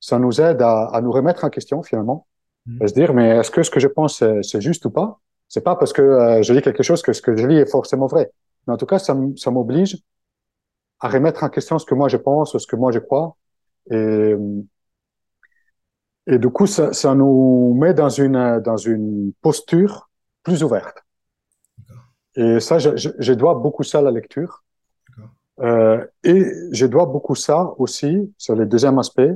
ça 0.00 0.18
nous 0.18 0.40
aide 0.40 0.62
à, 0.62 0.86
à 0.88 1.00
nous 1.00 1.12
remettre 1.12 1.44
en 1.44 1.50
question 1.50 1.82
finalement, 1.82 2.26
Mm. 2.66 2.82
à 2.84 2.88
se 2.88 2.94
dire 2.94 3.14
mais 3.14 3.28
est-ce 3.38 3.50
que 3.52 3.62
ce 3.64 3.70
que 3.72 3.80
je 3.80 3.88
pense 3.88 4.18
c'est 4.18 4.42
c'est 4.44 4.60
juste 4.60 4.84
ou 4.86 4.90
pas? 4.92 5.20
C'est 5.48 5.62
pas 5.62 5.76
parce 5.76 5.92
que 5.92 6.02
euh, 6.02 6.42
je 6.42 6.52
lis 6.54 6.62
quelque 6.62 6.84
chose 6.84 7.02
que 7.02 7.12
ce 7.12 7.22
que 7.22 7.36
je 7.36 7.46
lis 7.48 7.56
est 7.58 7.70
forcément 7.70 8.06
vrai. 8.08 8.32
Mais 8.66 8.74
en 8.74 8.78
tout 8.78 8.86
cas, 8.86 8.98
ça, 9.00 9.16
ça 9.36 9.50
m'oblige 9.52 9.98
à 11.00 11.08
remettre 11.08 11.44
en 11.44 11.50
question 11.50 11.78
ce 11.78 11.86
que 11.86 11.94
moi 11.94 12.08
je 12.08 12.16
pense, 12.16 12.56
ce 12.56 12.66
que 12.66 12.76
moi 12.76 12.92
je 12.92 12.98
crois. 12.98 13.36
Et, 13.90 14.34
et 16.26 16.38
du 16.38 16.50
coup, 16.50 16.66
ça, 16.66 16.92
ça 16.92 17.14
nous 17.14 17.74
met 17.80 17.94
dans 17.94 18.08
une, 18.08 18.60
dans 18.60 18.76
une 18.76 19.32
posture 19.40 20.10
plus 20.42 20.62
ouverte. 20.64 20.98
Et 22.36 22.60
ça, 22.60 22.78
je, 22.78 22.94
je, 22.96 23.08
je 23.18 23.32
dois 23.32 23.54
beaucoup 23.54 23.82
ça 23.82 23.98
à 23.98 24.02
la 24.02 24.10
lecture. 24.10 24.61
Euh, 25.60 26.04
et 26.24 26.44
je 26.72 26.86
dois 26.86 27.06
beaucoup 27.06 27.34
ça 27.34 27.74
aussi, 27.78 28.32
sur 28.38 28.56
le 28.56 28.66
deuxième 28.66 28.98
aspect, 28.98 29.30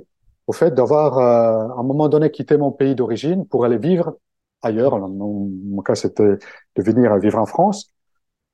au 0.46 0.52
fait 0.52 0.72
d'avoir, 0.74 1.18
euh, 1.18 1.74
à 1.76 1.80
un 1.80 1.82
moment 1.82 2.08
donné, 2.08 2.30
quitté 2.30 2.56
mon 2.56 2.72
pays 2.72 2.94
d'origine 2.94 3.46
pour 3.46 3.64
aller 3.64 3.78
vivre 3.78 4.16
ailleurs. 4.62 4.94
Alors, 4.94 5.08
mon 5.08 5.82
cas, 5.82 5.94
c'était 5.94 6.38
de 6.76 6.82
venir 6.82 7.16
vivre 7.18 7.38
en 7.38 7.46
France. 7.46 7.92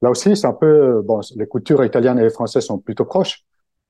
Là 0.03 0.11
aussi, 0.11 0.37
c'est 0.37 0.47
un 0.47 0.53
peu, 0.53 1.03
bon, 1.03 1.21
les 1.37 1.47
cultures 1.49 1.85
italiennes 1.85 2.19
et 2.19 2.31
françaises 2.31 2.65
sont 2.65 2.79
plutôt 2.79 3.05
proches, 3.05 3.45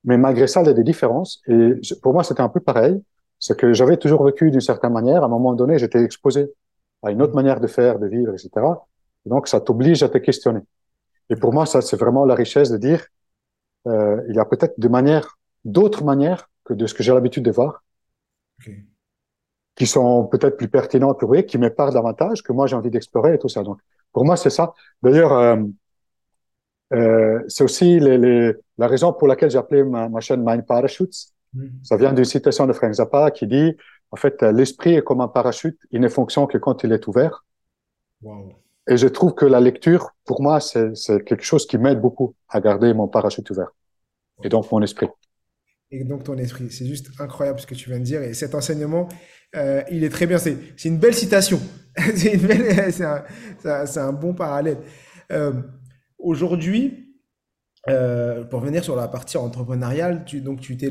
mais 0.04 0.18
malgré 0.18 0.46
ça, 0.46 0.62
il 0.62 0.66
y 0.66 0.70
a 0.70 0.74
des 0.74 0.84
différences. 0.84 1.40
Et 1.46 1.72
pour 2.02 2.12
moi, 2.12 2.24
c'était 2.24 2.42
un 2.42 2.48
peu 2.48 2.60
pareil. 2.60 3.02
C'est 3.38 3.56
que 3.58 3.72
j'avais 3.72 3.96
toujours 3.96 4.24
vécu 4.24 4.50
d'une 4.50 4.60
certaine 4.60 4.92
manière. 4.92 5.22
À 5.22 5.26
un 5.26 5.28
moment 5.28 5.54
donné, 5.54 5.78
j'étais 5.78 6.02
exposé 6.02 6.52
à 7.02 7.10
une 7.10 7.22
autre 7.22 7.34
manière 7.34 7.60
de 7.60 7.66
faire, 7.66 7.98
de 7.98 8.06
vivre, 8.06 8.32
etc. 8.34 8.50
Et 9.26 9.30
donc, 9.30 9.48
ça 9.48 9.60
t'oblige 9.60 10.02
à 10.02 10.08
te 10.08 10.18
questionner. 10.18 10.60
Et 11.30 11.36
pour 11.36 11.52
moi, 11.52 11.66
ça, 11.66 11.80
c'est 11.80 11.96
vraiment 11.96 12.24
la 12.24 12.34
richesse 12.34 12.70
de 12.70 12.76
dire, 12.78 13.06
euh, 13.86 14.22
il 14.28 14.36
y 14.36 14.38
a 14.38 14.44
peut-être 14.44 14.78
des 14.78 14.88
manières, 14.88 15.38
d'autres 15.64 16.04
manières 16.04 16.48
que 16.64 16.74
de 16.74 16.86
ce 16.86 16.94
que 16.94 17.02
j'ai 17.02 17.12
l'habitude 17.12 17.44
de 17.44 17.50
voir, 17.50 17.82
Ok. 18.60 18.70
qui 19.74 19.86
sont 19.86 20.26
peut-être 20.26 20.56
plus 20.56 20.68
pertinentes 20.68 21.18
pour 21.18 21.34
eux, 21.34 21.42
qui 21.42 21.58
me 21.58 21.68
parlent 21.70 21.92
davantage, 21.94 22.42
que 22.42 22.52
moi 22.52 22.66
j'ai 22.66 22.76
envie 22.76 22.90
d'explorer 22.90 23.34
et 23.34 23.38
tout 23.38 23.48
ça. 23.48 23.62
Donc, 23.62 23.80
pour 24.12 24.24
moi, 24.24 24.36
c'est 24.36 24.50
ça. 24.50 24.74
D'ailleurs, 25.02 25.32
euh, 25.32 25.56
euh, 26.92 27.42
c'est 27.48 27.64
aussi 27.64 27.98
les, 27.98 28.18
les, 28.18 28.52
la 28.78 28.86
raison 28.86 29.12
pour 29.12 29.26
laquelle 29.26 29.50
j'ai 29.50 29.58
appelé 29.58 29.82
ma, 29.82 30.08
ma 30.08 30.20
chaîne 30.20 30.42
Mind 30.44 30.66
Parachutes. 30.66 31.32
Mm. 31.54 31.66
Ça 31.82 31.96
vient 31.96 32.12
d'une 32.12 32.24
citation 32.24 32.66
de 32.66 32.72
Frank 32.72 32.92
Zappa 32.92 33.30
qui 33.30 33.46
dit, 33.46 33.76
en 34.10 34.16
fait, 34.16 34.42
l'esprit 34.42 34.94
est 34.94 35.02
comme 35.02 35.22
un 35.22 35.28
parachute, 35.28 35.78
il 35.90 36.00
ne 36.00 36.08
fonctionne 36.08 36.46
que 36.46 36.58
quand 36.58 36.84
il 36.84 36.92
est 36.92 37.06
ouvert. 37.06 37.44
Wow. 38.20 38.52
Et 38.88 38.96
je 38.96 39.06
trouve 39.06 39.34
que 39.34 39.44
la 39.44 39.60
lecture, 39.60 40.10
pour 40.24 40.42
moi, 40.42 40.60
c'est 40.60 40.92
quelque 41.24 41.44
chose 41.44 41.66
qui 41.66 41.78
m'aide 41.78 42.00
beaucoup 42.00 42.34
à 42.48 42.60
garder 42.60 42.92
mon 42.94 43.08
parachute 43.08 43.48
ouvert. 43.50 43.72
Et 44.42 44.48
donc 44.48 44.70
mon 44.72 44.82
esprit. 44.82 45.08
Et 45.90 46.04
donc 46.04 46.24
ton 46.24 46.36
esprit. 46.38 46.70
C'est 46.70 46.86
juste 46.86 47.10
incroyable 47.20 47.60
ce 47.60 47.66
que 47.66 47.74
tu 47.74 47.90
viens 47.90 47.98
de 47.98 48.04
dire. 48.04 48.22
Et 48.22 48.34
cet 48.34 48.54
enseignement, 48.54 49.08
euh, 49.54 49.82
il 49.90 50.02
est 50.04 50.08
très 50.08 50.26
bien. 50.26 50.38
C'est 50.38 50.56
une 50.84 50.98
belle 50.98 51.14
citation. 51.14 51.60
c'est 52.16 53.04
un, 53.04 53.84
un, 53.96 54.12
bon 54.12 54.34
parallèle. 54.34 54.78
Euh, 55.30 55.52
Aujourd'hui, 56.18 57.18
euh, 57.88 58.44
pour 58.44 58.60
venir 58.60 58.84
sur 58.84 58.94
la 58.94 59.08
partie 59.08 59.36
entrepreneuriale, 59.36 60.24
tu, 60.24 60.40
donc 60.40 60.60
tu 60.60 60.76
t'es 60.76 60.90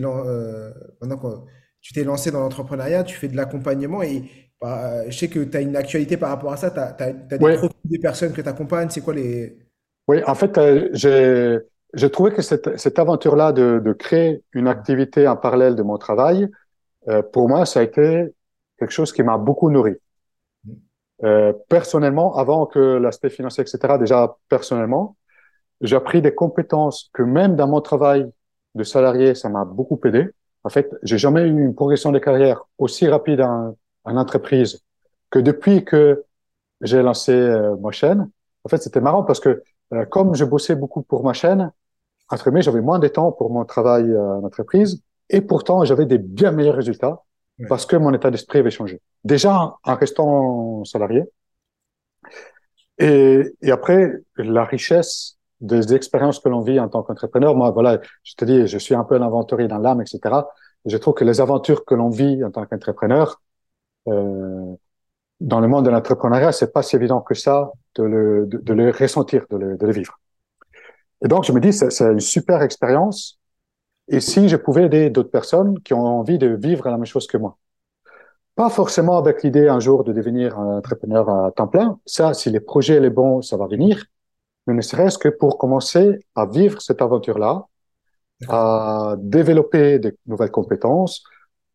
tu 1.82 1.94
t'es 1.94 2.04
lancé 2.04 2.32
dans 2.32 2.42
l'entrepreneuriat, 2.42 3.04
tu 3.04 3.16
fais 3.16 3.30
de 3.30 3.36
l'accompagnement 3.36 4.04
et 4.04 4.24
bah, 4.60 5.10
je 5.10 5.18
sais 5.18 5.30
que 5.30 5.40
tu 5.40 5.58
as 5.58 5.62
une 5.62 5.76
actualité 5.76 6.18
par 6.18 6.30
rapport 6.30 6.52
à 6.52 6.58
ça. 6.58 6.70
Tu 6.70 6.80
as, 6.80 7.14
des 7.14 7.38
profils 7.40 7.70
des 7.92 8.00
personnes 8.00 8.34
que 8.34 8.42
tu 8.42 8.50
accompagnes. 8.50 8.90
C'est 8.90 9.02
quoi 9.02 9.14
les. 9.14 9.58
Oui, 10.08 10.24
en 10.26 10.36
fait, 10.36 10.58
euh, 10.58 11.60
j'ai 11.94 12.10
trouvé 12.10 12.32
que 12.32 12.42
cette, 12.42 12.78
cette 12.78 12.98
aventure-là 12.98 13.52
de, 13.52 13.80
de, 13.84 13.94
créer 13.94 14.44
une 14.54 14.68
activité 14.68 15.28
en 15.28 15.38
parallèle 15.38 15.76
de 15.76 15.84
mon 15.84 15.98
travail, 15.98 16.50
euh, 17.08 17.22
pour 17.22 17.48
moi, 17.48 17.66
ça 17.66 17.82
a 17.82 17.84
été 17.84 18.34
quelque 18.80 18.92
chose 18.92 19.14
qui 19.14 19.24
m'a 19.24 19.38
beaucoup 19.38 19.70
nourri. 19.70 19.94
Mmh. 20.66 20.74
Euh, 21.24 21.54
personnellement, 21.70 22.36
avant 22.36 22.66
que 22.66 22.80
l'aspect 22.80 23.30
financier, 23.30 23.62
etc., 23.62 23.98
déjà 24.00 24.36
personnellement, 24.50 25.16
j'ai 25.82 25.96
appris 25.96 26.22
des 26.22 26.34
compétences 26.34 27.10
que 27.14 27.24
même 27.24 27.56
dans 27.56 27.68
mon 27.68 27.82
travail 27.82 28.30
de 28.76 28.84
salarié, 28.84 29.36
ça 29.36 29.50
m'a 29.50 29.66
beaucoup 29.66 30.00
aidé. 30.06 30.30
En 30.64 30.70
fait, 30.70 30.92
j'ai 31.04 31.18
jamais 31.18 31.42
eu 31.44 31.62
une 31.62 31.76
progression 31.76 32.12
de 32.12 32.20
carrière 32.20 32.64
aussi 32.78 33.08
rapide 33.08 33.42
en, 33.42 33.76
en 34.04 34.18
entreprise 34.18 34.84
que 35.30 35.40
depuis 35.40 35.84
que 35.84 36.24
j'ai 36.82 37.02
lancé 37.02 37.32
euh, 37.32 37.76
ma 37.78 37.92
chaîne. 37.92 38.30
En 38.64 38.70
fait, 38.70 38.78
c'était 38.78 39.02
marrant 39.02 39.24
parce 39.24 39.40
que 39.40 39.64
euh, 39.94 40.06
comme 40.06 40.36
je 40.36 40.46
bossais 40.46 40.76
beaucoup 40.76 41.02
pour 41.02 41.24
ma 41.24 41.34
chaîne, 41.34 41.72
entre 42.30 42.46
guillemets, 42.46 42.62
j'avais 42.62 42.82
moins 42.82 43.00
de 43.00 43.08
temps 43.08 43.32
pour 43.32 43.52
mon 43.52 43.66
travail 43.66 44.10
euh, 44.10 44.38
en 44.38 44.44
entreprise 44.44 45.02
et 45.30 45.42
pourtant 45.42 45.84
j'avais 45.86 46.06
des 46.06 46.18
bien 46.18 46.52
meilleurs 46.52 46.76
résultats 46.76 47.24
parce 47.70 47.86
que 47.86 47.96
mon 47.96 48.12
état 48.12 48.32
d'esprit 48.32 48.58
avait 48.60 48.72
changé. 48.72 49.00
Déjà 49.24 49.76
en 49.84 49.96
restant 49.96 50.84
salarié. 50.84 51.26
Et, 52.98 53.44
et 53.62 53.72
après, 53.72 54.14
la 54.38 54.66
richesse 54.66 55.38
des 55.62 55.94
expériences 55.94 56.40
que 56.40 56.50
l'on 56.50 56.62
vit 56.62 56.80
en 56.80 56.90
tant 56.90 57.04
qu'entrepreneur. 57.04 57.56
Moi, 57.56 57.70
voilà, 57.72 58.00
je 58.24 58.34
te 58.36 58.46
dis, 58.46 58.68
je 58.68 58.78
suis 58.78 58.96
un 58.96 59.04
peu 59.04 59.16
un 59.16 59.22
aventurier 59.22 59.68
dans 59.68 59.78
l'âme, 59.78 60.02
etc. 60.02 60.48
je 60.86 60.98
trouve 60.98 61.14
que 61.14 61.24
les 61.24 61.40
aventures 61.40 61.86
que 61.86 61.96
l'on 61.96 62.10
vit 62.10 62.44
en 62.44 62.52
tant 62.52 62.66
qu'entrepreneur, 62.66 63.42
euh, 64.08 64.76
dans 65.42 65.60
le 65.60 65.68
monde 65.68 65.86
de 65.86 65.90
l'entrepreneuriat, 65.90 66.52
c'est 66.52 66.72
pas 66.72 66.84
si 66.84 66.96
évident 66.96 67.22
que 67.22 67.34
ça 67.34 67.72
de 67.96 68.04
le, 68.04 68.48
de, 68.48 68.74
le 68.74 68.92
ressentir, 68.92 69.46
de 69.50 69.58
le, 69.58 69.78
de 69.78 69.86
le, 69.86 69.92
vivre. 69.92 70.20
Et 71.24 71.28
donc, 71.28 71.44
je 71.44 71.52
me 71.52 71.60
dis, 71.60 71.74
c'est 71.74 72.02
une 72.02 72.20
super 72.20 72.62
expérience. 72.62 73.40
Et 74.08 74.20
si 74.20 74.50
je 74.50 74.56
pouvais 74.56 74.86
aider 74.86 75.10
d'autres 75.10 75.32
personnes 75.32 75.80
qui 75.82 75.94
ont 75.94 76.06
envie 76.06 76.38
de 76.38 76.48
vivre 76.48 76.88
la 76.90 76.98
même 76.98 77.06
chose 77.06 77.28
que 77.28 77.38
moi, 77.38 77.58
pas 78.56 78.70
forcément 78.70 79.18
avec 79.18 79.44
l'idée 79.44 79.68
un 79.68 79.80
jour 79.80 80.04
de 80.04 80.14
devenir 80.14 80.58
un 80.60 80.78
entrepreneur 80.78 81.30
à 81.30 81.52
temps 81.52 81.68
plein. 81.68 82.00
Ça, 82.06 82.34
si 82.34 82.50
les 82.50 82.60
projets 82.60 83.00
les 83.00 83.10
bons, 83.10 83.42
ça 83.42 83.58
va 83.58 83.68
venir 83.68 84.06
mais 84.68 84.74
ne 84.74 84.82
serait-ce 84.82 85.18
que 85.18 85.30
pour 85.30 85.58
commencer 85.58 86.20
à 86.36 86.46
vivre 86.46 86.82
cette 86.82 87.02
aventure-là, 87.02 87.66
à 88.50 89.16
développer 89.20 90.00
de 90.00 90.18
nouvelles 90.26 90.52
compétences, 90.52 91.24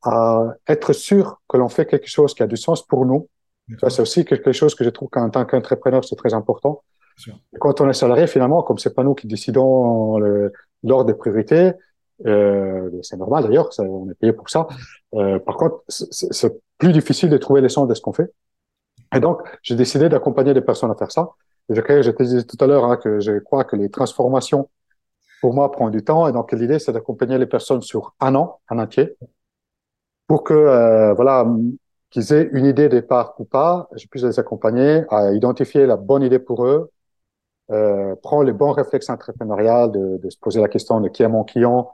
à 0.03 0.55
être 0.69 0.93
sûr 0.93 1.41
que 1.49 1.57
l'on 1.57 1.69
fait 1.69 1.87
quelque 1.87 2.09
chose 2.09 2.35
qui 2.35 2.43
a 2.43 2.47
du 2.47 2.57
sens 2.57 2.87
pour 2.87 3.07
nous. 3.07 3.29
Ça, 3.81 3.91
c'est 3.91 4.03
aussi 4.03 4.25
quelque 4.25 4.53
chose 4.53 4.75
que 4.75 4.85
je 4.85 4.91
trouve 4.91 5.09
qu'en 5.09 5.29
tant 5.31 5.45
qu'entrepreneur, 5.45 6.05
c'est 6.05 6.17
très 6.17 6.35
important. 6.35 6.83
quand 7.61 7.81
on 7.81 7.89
est 7.89 7.95
salarié, 7.95 8.27
finalement, 8.27 8.63
comme 8.63 8.79
c'est 8.79 8.95
pas 8.95 9.03
nous 9.03 9.15
qui 9.15 9.27
décidons 9.27 10.19
l'ordre 10.83 11.05
des 11.05 11.15
priorités, 11.15 11.73
euh, 12.25 12.91
c'est 13.03 13.17
normal 13.17 13.45
d'ailleurs, 13.45 13.69
on 13.79 14.11
est 14.11 14.15
payé 14.15 14.33
pour 14.33 14.49
ça. 14.49 14.69
Euh, 15.15 15.39
par 15.39 15.57
contre, 15.57 15.83
c'est 15.89 16.53
plus 16.79 16.93
difficile 16.93 17.29
de 17.29 17.37
trouver 17.37 17.61
les 17.61 17.69
sens 17.69 17.89
de 17.89 17.95
ce 17.95 18.01
qu'on 18.01 18.13
fait. 18.13 18.33
Et 19.15 19.21
donc, 19.21 19.43
j'ai 19.63 19.77
décidé 19.77 20.09
d'accompagner 20.09 20.55
des 20.55 20.61
personnes 20.61 20.91
à 20.91 20.95
faire 20.95 21.13
ça. 21.13 21.31
Je, 21.69 21.75
je 21.77 22.11
te 22.11 22.23
disais 22.23 22.45
tout 22.45 22.57
à 22.61 22.67
l'heure 22.67 22.85
hein, 22.85 22.97
que 22.97 23.21
je 23.21 23.39
crois 23.39 23.65
que 23.65 23.77
les 23.77 23.91
transformations, 23.91 24.69
pour 25.41 25.55
moi, 25.55 25.71
prennent 25.71 25.91
du 25.91 26.03
temps. 26.03 26.27
Et 26.29 26.33
donc, 26.33 26.53
l'idée, 26.53 26.79
c'est 26.79 26.93
d'accompagner 26.93 27.39
les 27.39 27.47
personnes 27.47 27.83
sur 27.83 28.15
un 28.21 28.35
an, 28.35 28.61
un 28.69 28.79
entier, 28.79 29.17
pour 30.27 30.43
que, 30.43 30.55
euh, 30.55 31.15
voilà, 31.15 31.47
qu'ils 32.11 32.33
aient 32.33 32.49
une 32.53 32.67
idée 32.67 32.89
départ 32.89 33.35
ou 33.39 33.45
pas, 33.45 33.89
je 33.97 34.07
puisse 34.07 34.23
les 34.25 34.39
accompagner 34.39 35.05
à 35.11 35.33
identifier 35.33 35.87
la 35.87 35.97
bonne 35.97 36.23
idée 36.23 36.39
pour 36.39 36.67
eux, 36.67 36.91
euh, 37.71 38.15
prendre 38.23 38.45
les 38.45 38.53
bons 38.53 38.73
réflexes 38.73 39.11
entrepreneuriales, 39.11 39.91
de, 39.93 40.19
de 40.19 40.31
se 40.31 40.39
poser 40.39 40.61
la 40.61 40.69
question 40.69 41.01
de 41.01 41.09
qui 41.09 41.23
est 41.23 41.29
mon 41.29 41.45
client, 41.45 41.91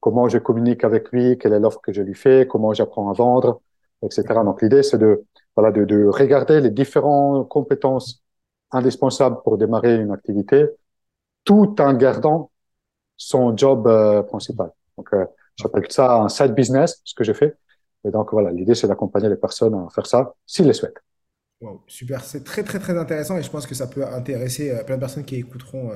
comment 0.00 0.28
je 0.28 0.38
communique 0.38 0.84
avec 0.84 1.10
lui, 1.12 1.38
quelle 1.38 1.52
est 1.52 1.60
l'offre 1.60 1.80
que 1.80 1.92
je 1.92 2.02
lui 2.02 2.14
fais, 2.14 2.46
comment 2.48 2.72
j'apprends 2.74 3.10
à 3.10 3.12
vendre, 3.14 3.60
etc. 4.02 4.44
Donc 4.44 4.62
l'idée 4.62 4.82
c'est 4.82 4.98
de 4.98 5.24
voilà 5.56 5.72
de, 5.72 5.84
de 5.84 6.06
regarder 6.06 6.60
les 6.60 6.70
différentes 6.70 7.48
compétences 7.48 8.22
indispensable 8.70 9.38
pour 9.44 9.58
démarrer 9.58 9.96
une 9.96 10.12
activité, 10.12 10.66
tout 11.44 11.76
en 11.80 11.94
gardant 11.94 12.50
son 13.16 13.56
job 13.56 13.86
euh, 13.86 14.22
principal. 14.22 14.70
Donc, 14.98 15.08
euh, 15.14 15.26
j'appelle 15.56 15.84
ça 15.90 16.16
un 16.22 16.28
side 16.28 16.54
business, 16.54 17.00
ce 17.04 17.14
que 17.14 17.24
j'ai 17.24 17.34
fait. 17.34 17.56
Et 18.06 18.10
donc, 18.10 18.32
voilà, 18.32 18.50
l'idée, 18.50 18.74
c'est 18.74 18.88
d'accompagner 18.88 19.28
les 19.28 19.36
personnes 19.36 19.74
à 19.74 19.88
faire 19.94 20.06
ça 20.06 20.34
s'ils 20.46 20.66
le 20.66 20.72
souhaitent. 20.72 21.02
Wow, 21.60 21.82
super, 21.86 22.22
c'est 22.22 22.44
très, 22.44 22.62
très, 22.62 22.78
très 22.78 22.96
intéressant 22.98 23.38
et 23.38 23.42
je 23.42 23.50
pense 23.50 23.66
que 23.66 23.74
ça 23.74 23.86
peut 23.86 24.04
intéresser 24.04 24.70
euh, 24.70 24.84
plein 24.84 24.96
de 24.96 25.00
personnes 25.00 25.24
qui 25.24 25.36
écouteront 25.36 25.90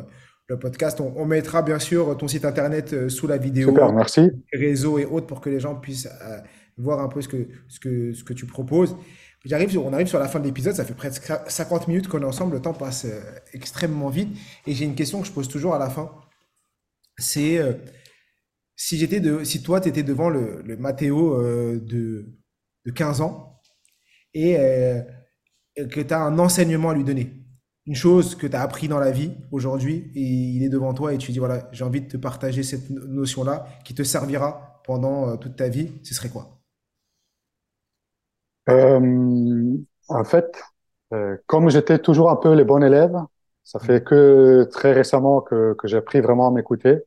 le 0.47 0.59
podcast. 0.59 1.01
On, 1.01 1.27
mettra 1.27 1.63
bien 1.63 1.79
sûr 1.79 2.17
ton 2.17 2.29
site 2.29 2.45
internet 2.45 3.09
sous 3.09 3.27
la 3.27 3.37
vidéo, 3.37 3.69
super, 3.69 3.93
merci. 3.93 4.31
réseaux 4.53 4.99
et 4.99 5.05
autres 5.05 5.27
pour 5.27 5.41
que 5.41 5.51
les 5.51 5.61
gens 5.61 5.75
puissent 5.75 6.09
voir 6.79 7.01
un 7.01 7.09
peu 7.09 7.21
ce 7.21 7.29
que, 7.29 7.49
ce 7.69 7.79
que, 7.79 8.13
ce 8.13 8.25
que 8.25 8.33
tu 8.33 8.47
proposes. 8.47 8.97
J'arrive, 9.45 9.79
on 9.79 9.93
arrive 9.93 10.07
sur 10.07 10.19
la 10.19 10.29
fin 10.29 10.39
de 10.39 10.45
l'épisode, 10.45 10.75
ça 10.75 10.85
fait 10.85 10.95
presque 10.95 11.33
50 11.47 11.89
minutes 11.89 12.09
qu'on 12.09 12.21
est 12.21 12.27
ensemble, 12.27 12.55
le 12.55 12.63
temps 12.63 12.75
passe 12.75 13.07
euh, 13.07 13.21
extrêmement 13.55 14.11
vite. 14.11 14.37
Et 14.67 14.75
j'ai 14.75 14.85
une 14.85 14.95
question 14.95 15.21
que 15.21 15.27
je 15.27 15.33
pose 15.33 15.49
toujours 15.49 15.75
à 15.75 15.79
la 15.79 15.89
fin. 15.89 16.11
C'est 17.17 17.59
euh, 17.59 17.73
si 18.81 18.97
j'étais 18.97 19.21
de, 19.21 19.45
si 19.45 19.63
toi 19.63 19.79
tu 19.79 19.91
étais 19.91 20.03
devant 20.03 20.31
le, 20.31 20.63
le 20.63 20.77
Mathéo 20.79 21.35
euh, 21.35 21.79
de, 21.81 22.33
de 22.87 22.91
15 22.91 23.21
ans 23.21 23.61
et, 24.33 24.57
que 25.77 26.01
tu 26.01 26.15
as 26.15 26.23
un 26.23 26.39
enseignement 26.39 26.91
à 26.91 26.95
lui 26.95 27.05
donner, 27.05 27.45
une 27.85 27.95
chose 27.95 28.35
que 28.37 28.47
tu 28.47 28.57
as 28.57 28.63
appris 28.63 28.89
dans 28.89 28.99
la 28.99 29.11
vie 29.11 29.33
aujourd'hui 29.53 30.11
et 30.15 30.23
il 30.23 30.63
est 30.63 30.71
devant 30.71 30.95
toi 30.95 31.13
et 31.13 31.19
tu 31.19 31.31
dis 31.31 31.39
voilà, 31.39 31.69
j'ai 31.73 31.85
envie 31.85 32.01
de 32.01 32.09
te 32.09 32.17
partager 32.17 32.63
cette 32.63 32.89
notion-là 32.89 33.67
qui 33.85 33.95
te 33.95 34.03
servira 34.03 34.81
pendant 34.87 35.37
toute 35.37 35.57
ta 35.57 35.69
vie, 35.69 35.93
ce 36.03 36.15
serait 36.15 36.31
quoi? 36.31 36.63
Euh, 38.71 39.77
en 40.09 40.25
fait, 40.25 40.59
euh, 41.13 41.37
comme 41.47 41.69
j'étais 41.69 41.99
toujours 41.99 42.31
un 42.31 42.37
peu 42.37 42.55
les 42.55 42.65
bons 42.65 42.83
élèves, 42.83 43.17
ça 43.63 43.79
fait 43.79 44.03
que 44.03 44.67
très 44.73 44.93
récemment 44.93 45.43
que, 45.43 45.75
que 45.75 45.87
j'ai 45.87 45.99
appris 45.99 46.21
vraiment 46.21 46.49
à 46.49 46.51
m'écouter. 46.51 47.01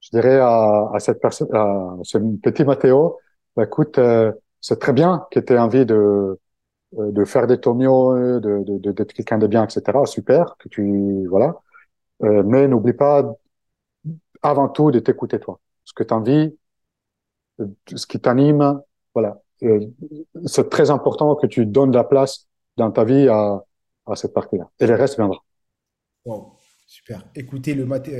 Je 0.00 0.10
dirais 0.10 0.38
à, 0.38 0.90
à 0.94 0.98
cette 1.00 1.20
personne, 1.20 1.48
à 1.54 1.96
ce 2.02 2.18
petit 2.42 2.64
Mathéo, 2.64 3.18
bah, 3.56 3.64
écoute, 3.64 3.98
euh, 3.98 4.32
c'est 4.60 4.78
très 4.78 4.92
bien 4.92 5.26
que 5.30 5.40
tu 5.40 5.52
aies 5.52 5.58
envie 5.58 5.84
de, 5.86 5.94
euh, 6.98 7.12
de 7.12 7.24
faire 7.24 7.46
des 7.46 7.58
tomios, 7.60 8.40
de, 8.40 8.62
de, 8.64 8.92
d'être 8.92 9.12
quelqu'un 9.12 9.38
de 9.38 9.46
bien, 9.46 9.64
etc. 9.64 10.06
Super, 10.06 10.56
que 10.58 10.68
tu, 10.68 11.26
voilà. 11.28 11.56
Euh, 12.24 12.42
mais 12.44 12.68
n'oublie 12.68 12.92
pas 12.94 13.36
avant 14.42 14.68
tout 14.68 14.90
de 14.90 14.98
t'écouter 14.98 15.40
toi. 15.40 15.60
Ce 15.84 15.92
que 15.92 16.02
tu 16.02 16.14
envie, 16.14 16.56
ce 17.94 18.06
qui 18.06 18.20
t'anime, 18.20 18.80
voilà. 19.14 19.40
Euh, 19.64 19.80
c'est 20.46 20.70
très 20.70 20.90
important 20.90 21.34
que 21.34 21.46
tu 21.46 21.66
donnes 21.66 21.92
la 21.92 22.04
place 22.04 22.46
dans 22.76 22.90
ta 22.90 23.04
vie 23.04 23.28
à, 23.28 23.62
à 24.06 24.16
cette 24.16 24.32
partie-là. 24.32 24.70
Et 24.78 24.86
le 24.86 24.94
reste 24.94 25.16
viendra. 25.16 25.42
Wow, 26.24 26.52
super. 26.86 27.24
Écouter 27.34 27.74
le 27.74 27.84
matin, 27.84 28.12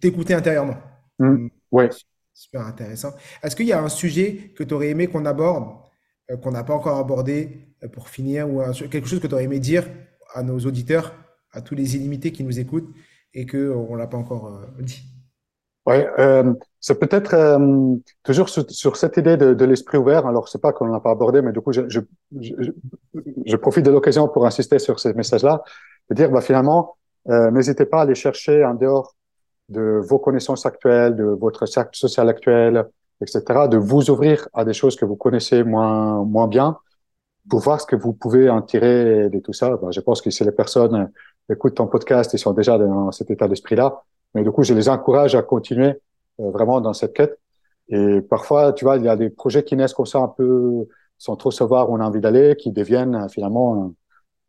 t'écouter 0.00 0.34
intérieurement. 0.34 0.76
Mmh. 1.18 1.26
Mmh. 1.26 1.50
Oui. 1.72 1.84
Super 2.32 2.66
intéressant. 2.66 3.12
Est-ce 3.42 3.56
qu'il 3.56 3.66
y 3.66 3.72
a 3.72 3.82
un 3.82 3.88
sujet 3.88 4.52
que 4.56 4.62
tu 4.62 4.74
aurais 4.74 4.88
aimé 4.88 5.06
qu'on 5.06 5.24
aborde, 5.24 5.68
euh, 6.30 6.36
qu'on 6.36 6.50
n'a 6.50 6.64
pas 6.64 6.74
encore 6.74 6.98
abordé 6.98 7.74
euh, 7.82 7.88
pour 7.88 8.08
finir, 8.08 8.48
ou 8.48 8.62
quelque 8.90 9.08
chose 9.08 9.20
que 9.20 9.26
tu 9.26 9.34
aurais 9.34 9.44
aimé 9.44 9.58
dire 9.58 9.88
à 10.34 10.42
nos 10.42 10.58
auditeurs, 10.58 11.14
à 11.52 11.62
tous 11.62 11.74
les 11.74 11.96
illimités 11.96 12.32
qui 12.32 12.44
nous 12.44 12.58
écoutent 12.58 12.92
et 13.32 13.46
qu'on 13.46 13.92
ne 13.92 13.96
l'a 13.96 14.06
pas 14.06 14.18
encore 14.18 14.60
dit? 14.80 15.02
Oui, 15.86 15.96
euh, 16.18 16.52
c'est 16.80 16.98
peut-être 16.98 17.34
euh, 17.34 17.96
toujours 18.24 18.48
sur, 18.48 18.68
sur, 18.68 18.96
cette 18.96 19.16
idée 19.18 19.36
de, 19.36 19.54
de 19.54 19.64
l'esprit 19.64 19.98
ouvert. 19.98 20.26
Alors, 20.26 20.48
c'est 20.48 20.60
pas 20.60 20.72
qu'on 20.72 20.86
l'a 20.86 20.98
pas 20.98 21.12
abordé, 21.12 21.42
mais 21.42 21.52
du 21.52 21.60
coup, 21.60 21.72
je, 21.72 21.82
je, 21.88 22.00
je, 22.40 22.52
je 23.46 23.56
profite 23.56 23.84
de 23.84 23.92
l'occasion 23.92 24.26
pour 24.26 24.46
insister 24.46 24.80
sur 24.80 24.98
ces 24.98 25.14
messages-là, 25.14 25.62
de 26.10 26.14
dire, 26.16 26.30
bah, 26.30 26.40
finalement, 26.40 26.96
euh, 27.28 27.52
n'hésitez 27.52 27.86
pas 27.86 28.00
à 28.00 28.02
aller 28.02 28.16
chercher 28.16 28.64
en 28.64 28.74
dehors 28.74 29.14
de 29.68 30.00
vos 30.08 30.18
connaissances 30.18 30.66
actuelles, 30.66 31.16
de 31.16 31.24
votre 31.24 31.66
cercle 31.66 31.96
social 31.96 32.28
actuel, 32.28 32.86
etc., 33.20 33.68
de 33.68 33.76
vous 33.76 34.10
ouvrir 34.10 34.48
à 34.54 34.64
des 34.64 34.72
choses 34.72 34.96
que 34.96 35.04
vous 35.04 35.16
connaissez 35.16 35.64
moins 35.64 36.24
moins 36.24 36.48
bien, 36.48 36.78
pour 37.48 37.60
voir 37.60 37.80
ce 37.80 37.86
que 37.86 37.96
vous 37.96 38.12
pouvez 38.12 38.48
en 38.50 38.62
tirer 38.62 39.28
de 39.30 39.38
tout 39.40 39.52
ça. 39.52 39.76
Ben, 39.76 39.90
je 39.90 40.00
pense 40.00 40.20
que 40.20 40.30
si 40.30 40.44
les 40.44 40.52
personnes 40.52 41.10
écoutent 41.50 41.76
ton 41.76 41.86
podcast, 41.86 42.32
ils 42.32 42.38
sont 42.38 42.52
déjà 42.52 42.78
dans 42.78 43.12
cet 43.12 43.30
état 43.30 43.48
d'esprit-là. 43.48 44.02
Mais 44.34 44.42
du 44.42 44.50
coup, 44.50 44.62
je 44.62 44.74
les 44.74 44.88
encourage 44.88 45.34
à 45.34 45.42
continuer 45.42 46.00
euh, 46.40 46.50
vraiment 46.50 46.80
dans 46.80 46.92
cette 46.92 47.14
quête. 47.14 47.38
Et 47.88 48.20
parfois, 48.20 48.72
tu 48.72 48.84
vois, 48.84 48.96
il 48.96 49.04
y 49.04 49.08
a 49.08 49.16
des 49.16 49.30
projets 49.30 49.62
qui 49.62 49.76
naissent 49.76 49.94
comme 49.94 50.06
ça 50.06 50.18
un 50.18 50.28
peu 50.28 50.86
sans 51.18 51.36
trop 51.36 51.50
savoir 51.50 51.88
où 51.88 51.96
on 51.96 52.00
a 52.00 52.04
envie 52.04 52.20
d'aller, 52.20 52.56
qui 52.56 52.72
deviennent 52.72 53.14
euh, 53.14 53.28
finalement 53.28 53.94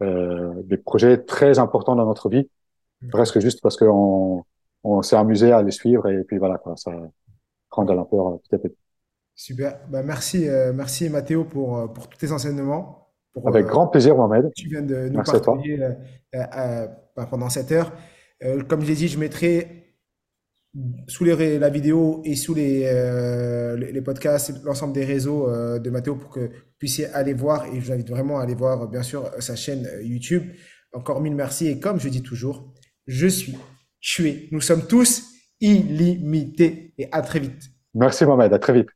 euh, 0.01 0.53
des 0.63 0.77
projets 0.77 1.23
très 1.23 1.59
importants 1.59 1.95
dans 1.95 2.05
notre 2.05 2.29
vie, 2.29 2.49
mm. 3.01 3.09
presque 3.09 3.39
juste 3.39 3.61
parce 3.61 3.77
qu'on 3.77 4.43
on, 4.87 5.01
s'est 5.01 5.15
amusé 5.15 5.51
à 5.51 5.61
les 5.61 5.71
suivre 5.71 6.07
et 6.09 6.23
puis 6.23 6.37
voilà 6.37 6.57
quoi, 6.57 6.75
ça 6.77 6.91
prend 7.69 7.85
de 7.85 7.93
l'ampleur 7.93 8.27
euh, 8.27 8.37
petit 8.37 8.55
à 8.55 8.57
petit. 8.59 8.77
Super, 9.35 9.79
bah, 9.89 10.01
merci, 10.03 10.47
euh, 10.47 10.73
merci 10.73 11.09
Mathéo 11.09 11.43
pour, 11.43 11.91
pour 11.93 12.07
tous 12.07 12.17
tes 12.17 12.31
enseignements. 12.31 13.09
Pour, 13.33 13.47
Avec 13.47 13.65
grand 13.65 13.87
plaisir 13.87 14.15
Mohamed. 14.15 14.51
Tu 14.55 14.67
viens 14.67 14.81
de 14.81 15.09
nous 15.09 15.17
merci 15.17 15.31
partager 15.31 15.79
bah, 16.33 17.27
pendant 17.29 17.49
cette 17.49 17.71
heure. 17.71 17.91
comme 18.67 18.81
je 18.81 18.87
l'ai 18.87 18.95
dit, 18.95 19.07
je 19.07 19.19
mettrai 19.19 19.87
sous 21.07 21.23
les, 21.23 21.59
la 21.59 21.69
vidéo 21.69 22.21
et 22.25 22.35
sous 22.35 22.53
les, 22.53 22.83
euh, 22.85 23.75
les, 23.77 24.01
podcasts, 24.01 24.53
l'ensemble 24.63 24.93
des 24.93 25.05
réseaux 25.05 25.49
euh, 25.49 25.79
de 25.79 25.89
Mathéo 25.89 26.15
pour 26.15 26.29
que 26.29 26.39
vous 26.39 26.49
puissiez 26.77 27.07
aller 27.07 27.33
voir. 27.33 27.65
Et 27.65 27.79
je 27.79 27.85
vous 27.85 27.91
invite 27.91 28.09
vraiment 28.09 28.39
à 28.39 28.43
aller 28.43 28.55
voir, 28.55 28.87
bien 28.87 29.03
sûr, 29.03 29.29
sa 29.39 29.55
chaîne 29.55 29.87
euh, 29.87 30.03
YouTube. 30.03 30.43
Encore 30.93 31.21
mille 31.21 31.35
merci. 31.35 31.67
Et 31.67 31.79
comme 31.79 31.99
je 31.99 32.09
dis 32.09 32.23
toujours, 32.23 32.73
je 33.07 33.27
suis, 33.27 33.57
tué. 34.01 34.49
nous 34.51 34.61
sommes 34.61 34.87
tous 34.87 35.23
illimités. 35.59 36.93
Et 36.97 37.07
à 37.11 37.21
très 37.21 37.39
vite. 37.39 37.61
Merci 37.93 38.25
Mohamed, 38.25 38.53
à 38.53 38.59
très 38.59 38.73
vite. 38.73 38.87